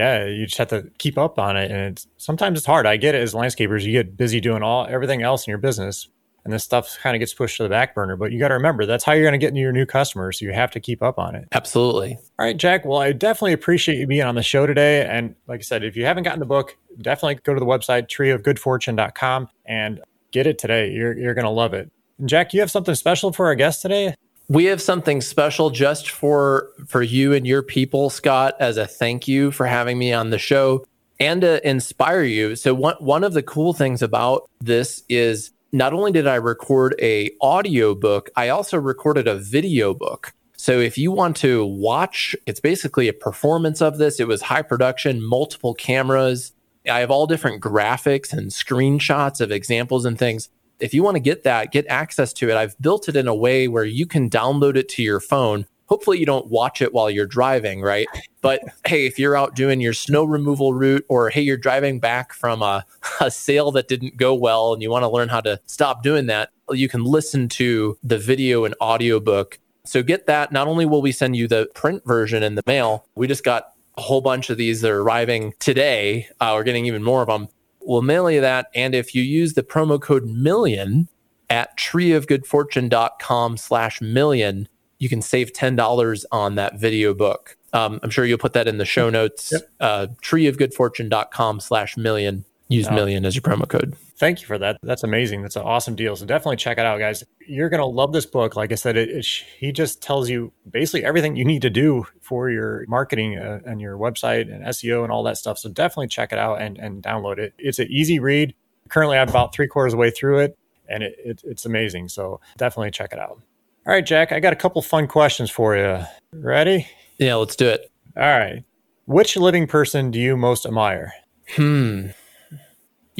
yeah, 0.00 0.24
you 0.24 0.46
just 0.46 0.56
have 0.56 0.68
to 0.68 0.90
keep 0.96 1.18
up 1.18 1.38
on 1.38 1.58
it. 1.58 1.70
And 1.70 1.92
it's 1.92 2.06
sometimes 2.16 2.58
it's 2.58 2.66
hard. 2.66 2.86
I 2.86 2.96
get 2.96 3.14
it 3.14 3.22
as 3.22 3.34
landscapers, 3.34 3.84
you 3.84 3.92
get 3.92 4.16
busy 4.16 4.40
doing 4.40 4.62
all 4.62 4.86
everything 4.88 5.22
else 5.22 5.46
in 5.46 5.50
your 5.50 5.58
business. 5.58 6.08
And 6.42 6.54
this 6.54 6.64
stuff 6.64 6.96
kind 7.02 7.14
of 7.14 7.20
gets 7.20 7.34
pushed 7.34 7.58
to 7.58 7.64
the 7.64 7.68
back 7.68 7.94
burner. 7.94 8.16
But 8.16 8.32
you 8.32 8.38
got 8.38 8.48
to 8.48 8.54
remember 8.54 8.86
that's 8.86 9.04
how 9.04 9.12
you're 9.12 9.24
going 9.24 9.32
to 9.32 9.38
get 9.38 9.48
into 9.48 9.60
your 9.60 9.72
new 9.72 9.84
customers. 9.84 10.38
So 10.38 10.46
you 10.46 10.52
have 10.52 10.70
to 10.70 10.80
keep 10.80 11.02
up 11.02 11.18
on 11.18 11.34
it. 11.34 11.46
Absolutely. 11.52 12.16
All 12.38 12.46
right, 12.46 12.56
Jack. 12.56 12.86
Well, 12.86 12.98
I 12.98 13.12
definitely 13.12 13.52
appreciate 13.52 13.98
you 13.98 14.06
being 14.06 14.22
on 14.22 14.36
the 14.36 14.42
show 14.42 14.66
today. 14.66 15.04
And 15.04 15.34
like 15.46 15.60
I 15.60 15.62
said, 15.62 15.84
if 15.84 15.96
you 15.96 16.06
haven't 16.06 16.22
gotten 16.22 16.40
the 16.40 16.46
book, 16.46 16.78
definitely 17.02 17.34
go 17.44 17.52
to 17.52 17.60
the 17.60 17.66
website, 17.66 18.08
treeofgoodfortune.com 18.08 19.48
and 19.66 20.00
get 20.30 20.46
it 20.46 20.58
today. 20.58 20.90
You're, 20.90 21.18
you're 21.18 21.34
going 21.34 21.44
to 21.44 21.50
love 21.50 21.74
it. 21.74 21.90
And 22.18 22.26
Jack, 22.26 22.54
you 22.54 22.60
have 22.60 22.70
something 22.70 22.94
special 22.94 23.34
for 23.34 23.44
our 23.44 23.54
guest 23.54 23.82
today? 23.82 24.14
We 24.50 24.64
have 24.64 24.82
something 24.82 25.20
special 25.20 25.70
just 25.70 26.10
for 26.10 26.70
for 26.88 27.02
you 27.02 27.32
and 27.32 27.46
your 27.46 27.62
people 27.62 28.10
scott 28.10 28.56
as 28.58 28.76
a 28.76 28.86
thank 28.86 29.28
you 29.28 29.52
for 29.52 29.64
having 29.64 29.96
me 29.96 30.12
on 30.12 30.30
the 30.30 30.38
show 30.38 30.84
and 31.20 31.42
to 31.42 31.66
inspire 31.68 32.24
you. 32.24 32.56
So 32.56 32.74
one 32.74 32.96
one 32.98 33.22
of 33.22 33.32
the 33.32 33.44
cool 33.44 33.72
things 33.72 34.02
about 34.02 34.50
this 34.60 35.04
is 35.08 35.52
not 35.72 35.92
only 35.92 36.10
did 36.10 36.26
i 36.26 36.34
record 36.34 36.96
a 37.00 37.30
audio 37.40 37.94
book 37.94 38.28
i 38.36 38.48
also 38.48 38.76
recorded 38.76 39.28
a 39.28 39.36
video 39.36 39.94
book. 39.94 40.32
So 40.56 40.80
if 40.80 40.98
you 40.98 41.12
want 41.12 41.36
to 41.38 41.64
watch 41.64 42.34
it's 42.44 42.60
basically 42.60 43.06
a 43.06 43.12
performance 43.12 43.80
of 43.80 43.98
this. 43.98 44.18
It 44.18 44.26
was 44.26 44.42
high 44.42 44.62
production 44.62 45.22
multiple 45.22 45.74
cameras. 45.74 46.52
I 46.90 46.98
have 47.00 47.10
all 47.12 47.28
different 47.28 47.62
graphics 47.62 48.32
and 48.32 48.50
screenshots 48.50 49.40
of 49.40 49.52
examples 49.52 50.04
and 50.04 50.18
things 50.18 50.48
if 50.80 50.94
you 50.94 51.02
want 51.02 51.16
to 51.16 51.20
get 51.20 51.44
that, 51.44 51.72
get 51.72 51.86
access 51.88 52.32
to 52.34 52.50
it, 52.50 52.56
I've 52.56 52.78
built 52.80 53.08
it 53.08 53.16
in 53.16 53.28
a 53.28 53.34
way 53.34 53.68
where 53.68 53.84
you 53.84 54.06
can 54.06 54.30
download 54.30 54.76
it 54.76 54.88
to 54.90 55.02
your 55.02 55.20
phone. 55.20 55.66
Hopefully, 55.86 56.18
you 56.18 56.26
don't 56.26 56.46
watch 56.46 56.80
it 56.80 56.92
while 56.92 57.10
you're 57.10 57.26
driving, 57.26 57.82
right? 57.82 58.06
But 58.40 58.62
hey, 58.86 59.06
if 59.06 59.18
you're 59.18 59.36
out 59.36 59.54
doing 59.54 59.80
your 59.80 59.92
snow 59.92 60.24
removal 60.24 60.72
route, 60.72 61.04
or 61.08 61.30
hey, 61.30 61.40
you're 61.40 61.56
driving 61.56 62.00
back 62.00 62.32
from 62.32 62.62
a, 62.62 62.84
a 63.20 63.30
sale 63.30 63.72
that 63.72 63.88
didn't 63.88 64.16
go 64.16 64.34
well 64.34 64.72
and 64.72 64.82
you 64.82 64.90
want 64.90 65.02
to 65.02 65.08
learn 65.08 65.28
how 65.28 65.40
to 65.42 65.60
stop 65.66 66.02
doing 66.02 66.26
that, 66.26 66.50
you 66.70 66.88
can 66.88 67.04
listen 67.04 67.48
to 67.48 67.98
the 68.02 68.18
video 68.18 68.64
and 68.64 68.74
audio 68.80 69.20
book. 69.20 69.58
So 69.84 70.02
get 70.02 70.26
that. 70.26 70.52
Not 70.52 70.68
only 70.68 70.86
will 70.86 71.02
we 71.02 71.10
send 71.10 71.36
you 71.36 71.48
the 71.48 71.68
print 71.74 72.04
version 72.06 72.42
in 72.42 72.54
the 72.54 72.62
mail, 72.66 73.06
we 73.14 73.26
just 73.26 73.42
got 73.42 73.72
a 73.96 74.02
whole 74.02 74.20
bunch 74.20 74.50
of 74.50 74.56
these 74.56 74.82
that 74.82 74.90
are 74.90 75.02
arriving 75.02 75.54
today. 75.58 76.28
Uh, 76.40 76.52
we're 76.54 76.64
getting 76.64 76.86
even 76.86 77.02
more 77.02 77.22
of 77.22 77.28
them 77.28 77.48
we'll 77.80 78.02
mail 78.02 78.30
you 78.30 78.40
that. 78.40 78.66
And 78.74 78.94
if 78.94 79.14
you 79.14 79.22
use 79.22 79.54
the 79.54 79.62
promo 79.62 80.00
code 80.00 80.26
million 80.26 81.08
at 81.48 81.76
treeofgoodfortune.com 81.78 83.56
slash 83.56 84.00
million, 84.00 84.68
you 84.98 85.08
can 85.08 85.22
save 85.22 85.52
$10 85.52 86.24
on 86.30 86.54
that 86.56 86.78
video 86.78 87.14
book. 87.14 87.56
Um, 87.72 88.00
I'm 88.02 88.10
sure 88.10 88.24
you'll 88.24 88.38
put 88.38 88.52
that 88.54 88.68
in 88.68 88.78
the 88.78 88.84
show 88.84 89.10
notes. 89.10 89.52
Yep. 89.52 89.62
Uh, 89.80 90.06
treeofgoodfortune.com 90.22 91.60
slash 91.60 91.96
million. 91.96 92.44
Use 92.70 92.86
oh. 92.88 92.94
million 92.94 93.26
as 93.26 93.34
your 93.34 93.42
promo 93.42 93.66
code. 93.66 93.96
Thank 94.16 94.40
you 94.40 94.46
for 94.46 94.56
that. 94.56 94.78
That's 94.84 95.02
amazing. 95.02 95.42
That's 95.42 95.56
an 95.56 95.62
awesome 95.62 95.96
deal. 95.96 96.14
So 96.14 96.24
definitely 96.24 96.56
check 96.56 96.78
it 96.78 96.86
out, 96.86 97.00
guys. 97.00 97.24
You're 97.44 97.68
going 97.68 97.80
to 97.80 97.86
love 97.86 98.12
this 98.12 98.26
book. 98.26 98.54
Like 98.54 98.70
I 98.70 98.76
said, 98.76 98.96
it, 98.96 99.08
it, 99.08 99.26
he 99.58 99.72
just 99.72 100.00
tells 100.00 100.30
you 100.30 100.52
basically 100.70 101.04
everything 101.04 101.34
you 101.34 101.44
need 101.44 101.62
to 101.62 101.70
do 101.70 102.06
for 102.20 102.48
your 102.48 102.84
marketing 102.86 103.36
uh, 103.36 103.58
and 103.66 103.80
your 103.80 103.98
website 103.98 104.42
and 104.42 104.64
SEO 104.66 105.02
and 105.02 105.10
all 105.10 105.24
that 105.24 105.36
stuff. 105.36 105.58
So 105.58 105.68
definitely 105.68 106.06
check 106.06 106.32
it 106.32 106.38
out 106.38 106.62
and, 106.62 106.78
and 106.78 107.02
download 107.02 107.38
it. 107.38 107.54
It's 107.58 107.80
an 107.80 107.88
easy 107.90 108.20
read. 108.20 108.54
Currently, 108.88 109.18
I'm 109.18 109.28
about 109.28 109.52
three 109.52 109.66
quarters 109.66 109.92
of 109.92 109.96
the 109.96 110.02
way 110.02 110.10
through 110.10 110.38
it, 110.38 110.56
and 110.88 111.02
it, 111.02 111.16
it, 111.18 111.42
it's 111.44 111.66
amazing. 111.66 112.08
So 112.08 112.40
definitely 112.56 112.92
check 112.92 113.12
it 113.12 113.18
out. 113.18 113.40
All 113.86 113.94
right, 113.94 114.06
Jack, 114.06 114.30
I 114.30 114.38
got 114.38 114.52
a 114.52 114.56
couple 114.56 114.80
fun 114.80 115.08
questions 115.08 115.50
for 115.50 115.76
you. 115.76 116.04
Ready? 116.32 116.86
Yeah, 117.18 117.34
let's 117.34 117.56
do 117.56 117.66
it. 117.66 117.90
All 118.16 118.22
right. 118.22 118.62
Which 119.06 119.36
living 119.36 119.66
person 119.66 120.12
do 120.12 120.20
you 120.20 120.36
most 120.36 120.66
admire? 120.66 121.12
Hmm. 121.56 122.08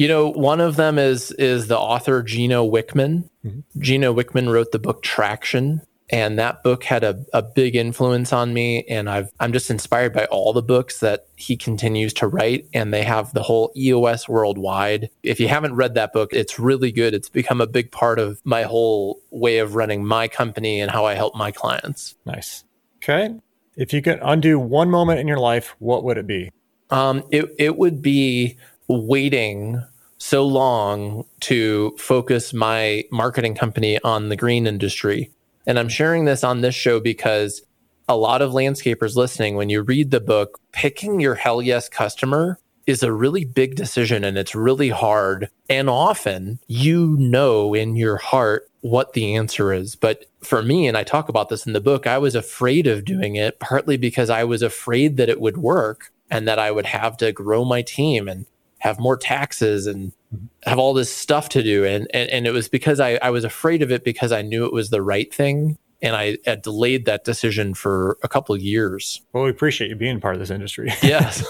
You 0.01 0.07
know, 0.07 0.29
one 0.29 0.59
of 0.61 0.77
them 0.77 0.97
is 0.97 1.31
is 1.33 1.67
the 1.67 1.77
author 1.77 2.23
Gino 2.23 2.67
Wickman. 2.67 3.29
Mm-hmm. 3.45 3.81
Gino 3.81 4.11
Wickman 4.11 4.51
wrote 4.51 4.71
the 4.71 4.79
book 4.79 5.03
Traction, 5.03 5.83
and 6.09 6.39
that 6.39 6.63
book 6.63 6.83
had 6.83 7.03
a, 7.03 7.23
a 7.33 7.43
big 7.43 7.75
influence 7.75 8.33
on 8.33 8.51
me. 8.51 8.83
And 8.85 9.07
I've 9.07 9.31
I'm 9.39 9.53
just 9.53 9.69
inspired 9.69 10.11
by 10.11 10.25
all 10.25 10.53
the 10.53 10.63
books 10.63 11.01
that 11.01 11.27
he 11.35 11.55
continues 11.55 12.15
to 12.15 12.25
write, 12.25 12.65
and 12.73 12.91
they 12.91 13.03
have 13.03 13.31
the 13.33 13.43
whole 13.43 13.71
EOS 13.77 14.27
worldwide. 14.27 15.11
If 15.21 15.39
you 15.39 15.47
haven't 15.47 15.75
read 15.75 15.93
that 15.93 16.13
book, 16.13 16.33
it's 16.33 16.57
really 16.57 16.91
good. 16.91 17.13
It's 17.13 17.29
become 17.29 17.61
a 17.61 17.67
big 17.67 17.91
part 17.91 18.17
of 18.17 18.41
my 18.43 18.63
whole 18.63 19.21
way 19.29 19.59
of 19.59 19.75
running 19.75 20.03
my 20.03 20.27
company 20.27 20.81
and 20.81 20.89
how 20.89 21.05
I 21.05 21.13
help 21.13 21.35
my 21.35 21.51
clients. 21.51 22.15
Nice. 22.25 22.63
Okay. 23.03 23.35
If 23.77 23.93
you 23.93 24.01
could 24.01 24.17
undo 24.23 24.57
one 24.57 24.89
moment 24.89 25.19
in 25.19 25.27
your 25.27 25.37
life, 25.37 25.75
what 25.77 26.03
would 26.05 26.17
it 26.17 26.25
be? 26.25 26.51
Um, 26.89 27.23
it 27.29 27.53
it 27.59 27.77
would 27.77 28.01
be 28.01 28.57
waiting 28.87 29.83
so 30.21 30.45
long 30.45 31.25
to 31.39 31.95
focus 31.97 32.53
my 32.53 33.03
marketing 33.11 33.55
company 33.55 33.99
on 34.03 34.29
the 34.29 34.35
green 34.35 34.67
industry. 34.67 35.31
And 35.65 35.79
I'm 35.79 35.89
sharing 35.89 36.25
this 36.25 36.43
on 36.43 36.61
this 36.61 36.75
show 36.75 36.99
because 36.99 37.63
a 38.07 38.15
lot 38.15 38.43
of 38.43 38.51
landscapers 38.51 39.15
listening, 39.15 39.55
when 39.55 39.69
you 39.69 39.81
read 39.81 40.11
the 40.11 40.19
book, 40.19 40.59
picking 40.73 41.19
your 41.19 41.33
hell 41.33 41.59
yes 41.59 41.89
customer 41.89 42.59
is 42.85 43.01
a 43.01 43.11
really 43.11 43.45
big 43.45 43.73
decision 43.73 44.23
and 44.23 44.37
it's 44.37 44.53
really 44.53 44.89
hard. 44.89 45.49
And 45.67 45.89
often 45.89 46.59
you 46.67 47.17
know 47.17 47.73
in 47.73 47.95
your 47.95 48.17
heart 48.17 48.69
what 48.81 49.13
the 49.13 49.35
answer 49.35 49.73
is. 49.73 49.95
But 49.95 50.25
for 50.41 50.61
me, 50.61 50.87
and 50.87 50.95
I 50.95 51.03
talk 51.03 51.29
about 51.29 51.49
this 51.49 51.65
in 51.65 51.73
the 51.73 51.81
book, 51.81 52.05
I 52.05 52.19
was 52.19 52.35
afraid 52.35 52.85
of 52.85 53.05
doing 53.05 53.37
it 53.37 53.59
partly 53.59 53.97
because 53.97 54.29
I 54.29 54.43
was 54.43 54.61
afraid 54.61 55.17
that 55.17 55.29
it 55.29 55.41
would 55.41 55.57
work 55.57 56.11
and 56.29 56.47
that 56.47 56.59
I 56.59 56.69
would 56.69 56.85
have 56.85 57.17
to 57.17 57.31
grow 57.31 57.65
my 57.65 57.81
team 57.81 58.27
and 58.27 58.45
have 58.81 58.99
more 58.99 59.15
taxes 59.15 59.85
and 59.85 60.11
mm-hmm. 60.33 60.45
have 60.63 60.79
all 60.79 60.93
this 60.93 61.13
stuff 61.13 61.49
to 61.49 61.63
do. 61.63 61.85
And, 61.85 62.07
and, 62.13 62.29
and 62.29 62.47
it 62.47 62.51
was 62.51 62.67
because 62.67 62.99
I, 62.99 63.19
I 63.21 63.29
was 63.29 63.43
afraid 63.43 63.81
of 63.81 63.91
it 63.91 64.03
because 64.03 64.31
I 64.31 64.41
knew 64.41 64.65
it 64.65 64.73
was 64.73 64.89
the 64.89 65.01
right 65.01 65.33
thing. 65.33 65.77
And 66.01 66.15
I 66.15 66.39
had 66.45 66.63
delayed 66.63 67.05
that 67.05 67.23
decision 67.23 67.75
for 67.75 68.17
a 68.23 68.27
couple 68.27 68.55
of 68.55 68.61
years. 68.61 69.21
Well, 69.33 69.43
we 69.43 69.51
appreciate 69.51 69.89
you 69.89 69.95
being 69.95 70.19
part 70.19 70.33
of 70.33 70.39
this 70.39 70.49
industry. 70.49 70.91
Yes. 71.03 71.45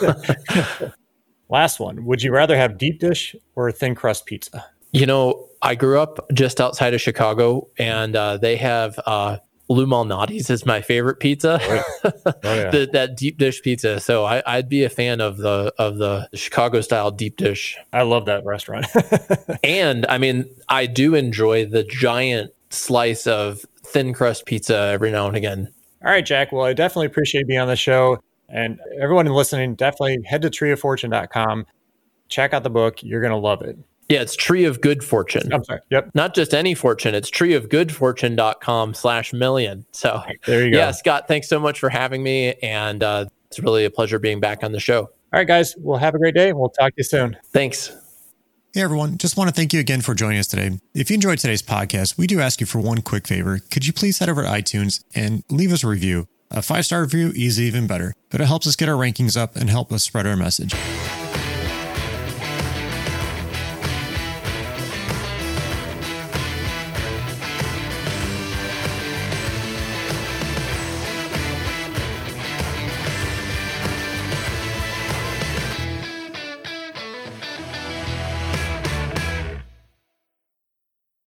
Last 1.50 1.80
one. 1.80 2.06
Would 2.06 2.22
you 2.24 2.32
rather 2.32 2.58
have 2.58 2.78
deep 2.78 3.00
dish 3.00 3.36
or 3.56 3.72
thin 3.72 3.96
crust 3.96 4.26
pizza? 4.26 4.66
You 4.92 5.06
know, 5.06 5.48
I 5.62 5.76
grew 5.76 6.00
up 6.00 6.30
just 6.34 6.60
outside 6.60 6.94
of 6.94 7.02
Chicago 7.02 7.70
and 7.78 8.16
uh, 8.16 8.38
they 8.38 8.58
have 8.58 9.00
uh, 9.06 9.38
Lou 9.72 9.86
Malnati's 9.86 10.50
is 10.50 10.66
my 10.66 10.82
favorite 10.82 11.20
pizza. 11.20 11.60
Oh, 11.62 11.74
yeah. 11.74 11.84
Oh, 12.44 12.56
yeah. 12.56 12.72
the, 12.72 12.90
that 12.94 13.16
deep 13.16 13.38
dish 13.38 13.62
pizza. 13.62 14.00
So 14.00 14.26
I, 14.26 14.58
would 14.58 14.70
be 14.70 14.84
a 14.84 14.90
fan 14.90 15.22
of 15.22 15.38
the 15.38 15.74
of 15.78 15.98
the 15.98 16.28
Chicago 16.34 16.82
style 16.82 17.12
deep 17.12 17.38
dish. 17.38 17.78
I 17.94 18.02
love 18.02 18.26
that 18.26 18.46
restaurant. 18.46 18.88
and 19.64 20.06
I 20.08 20.18
mean, 20.18 20.46
I 20.70 20.88
do 20.88 21.16
enjoy 21.16 21.66
the 21.66 21.84
giant 21.84 22.52
slice 22.70 23.28
of 23.28 23.66
thin 23.86 24.14
crust 24.14 24.46
pizza 24.46 24.76
every 24.76 25.12
now 25.12 25.28
and 25.28 25.38
again. 25.38 25.72
All 26.04 26.12
right, 26.12 26.26
Jack. 26.26 26.52
Well, 26.52 26.66
I 26.66 26.74
definitely 26.74 27.08
appreciate 27.08 27.48
being 27.48 27.60
on 27.60 27.68
the 27.68 27.76
show. 27.76 28.20
And 28.50 28.80
everyone 29.00 29.26
listening, 29.28 29.76
definitely 29.76 30.20
head 30.26 30.42
to 30.42 30.50
treeoffortune.com. 30.50 31.66
Check 32.28 32.54
out 32.54 32.64
the 32.64 32.70
book. 32.70 33.04
You're 33.04 33.22
going 33.22 33.32
to 33.32 33.38
love 33.38 33.62
it. 33.62 33.78
Yeah, 34.12 34.22
it's 34.22 34.36
Tree 34.36 34.66
of 34.66 34.82
Good 34.82 35.04
Fortune. 35.04 35.54
I'm 35.54 35.64
sorry. 35.64 35.80
Yep. 35.90 36.12
Not 36.14 36.36
just 36.36 36.54
any 36.54 36.76
fortune, 36.76 37.16
it's 37.16 37.32
treeofgoodfortune.com 37.32 38.94
slash 38.94 39.32
million. 39.32 39.86
So 39.92 40.22
there 40.46 40.66
you 40.66 40.72
go. 40.72 40.78
Yeah, 40.78 40.92
Scott, 40.92 41.30
thanks 41.30 41.48
so 41.48 41.60
much 41.60 41.80
for 41.80 41.90
having 41.90 42.22
me. 42.22 42.54
And 42.56 43.02
uh, 43.04 43.26
it's 43.48 43.60
really 43.60 43.86
a 43.86 43.90
pleasure 43.90 44.20
being 44.20 44.42
back 44.42 44.64
on 44.64 44.74
the 44.74 44.82
show. 44.82 45.00
All 45.04 45.10
right, 45.32 45.48
guys. 45.48 45.76
Well, 45.78 45.98
have 45.98 46.14
a 46.14 46.20
great 46.20 46.36
day. 46.36 46.52
We'll 46.52 46.70
talk 46.70 46.90
to 46.90 46.98
you 46.98 47.04
soon. 47.06 47.38
Thanks. 47.54 47.90
Hey, 48.74 48.82
everyone. 48.82 49.18
Just 49.18 49.38
want 49.38 49.50
to 49.50 49.54
thank 49.54 49.72
you 49.72 49.80
again 49.80 50.02
for 50.02 50.14
joining 50.14 50.40
us 50.40 50.48
today. 50.48 50.78
If 50.94 51.10
you 51.10 51.16
enjoyed 51.16 51.40
today's 51.40 51.62
podcast, 51.62 52.18
we 52.18 52.28
do 52.28 52.42
ask 52.42 52.60
you 52.60 52.66
for 52.66 52.80
one 52.80 53.02
quick 53.02 53.28
favor. 53.28 53.60
Could 53.72 53.88
you 53.88 53.94
please 53.94 54.20
head 54.20 54.28
over 54.28 54.44
to 54.44 54.50
iTunes 54.50 55.04
and 55.16 55.44
leave 55.50 55.72
us 55.72 55.86
a 55.86 55.88
review? 55.88 56.28
A 56.50 56.62
five 56.62 56.86
star 56.86 57.02
review 57.02 57.32
is 57.34 57.62
even 57.62 57.88
better, 57.88 58.14
but 58.30 58.42
it 58.42 58.46
helps 58.46 58.68
us 58.68 58.76
get 58.76 58.90
our 58.90 58.96
rankings 58.96 59.40
up 59.40 59.56
and 59.56 59.70
help 59.70 59.94
us 59.94 60.04
spread 60.04 60.28
our 60.28 60.36
message. 60.36 60.74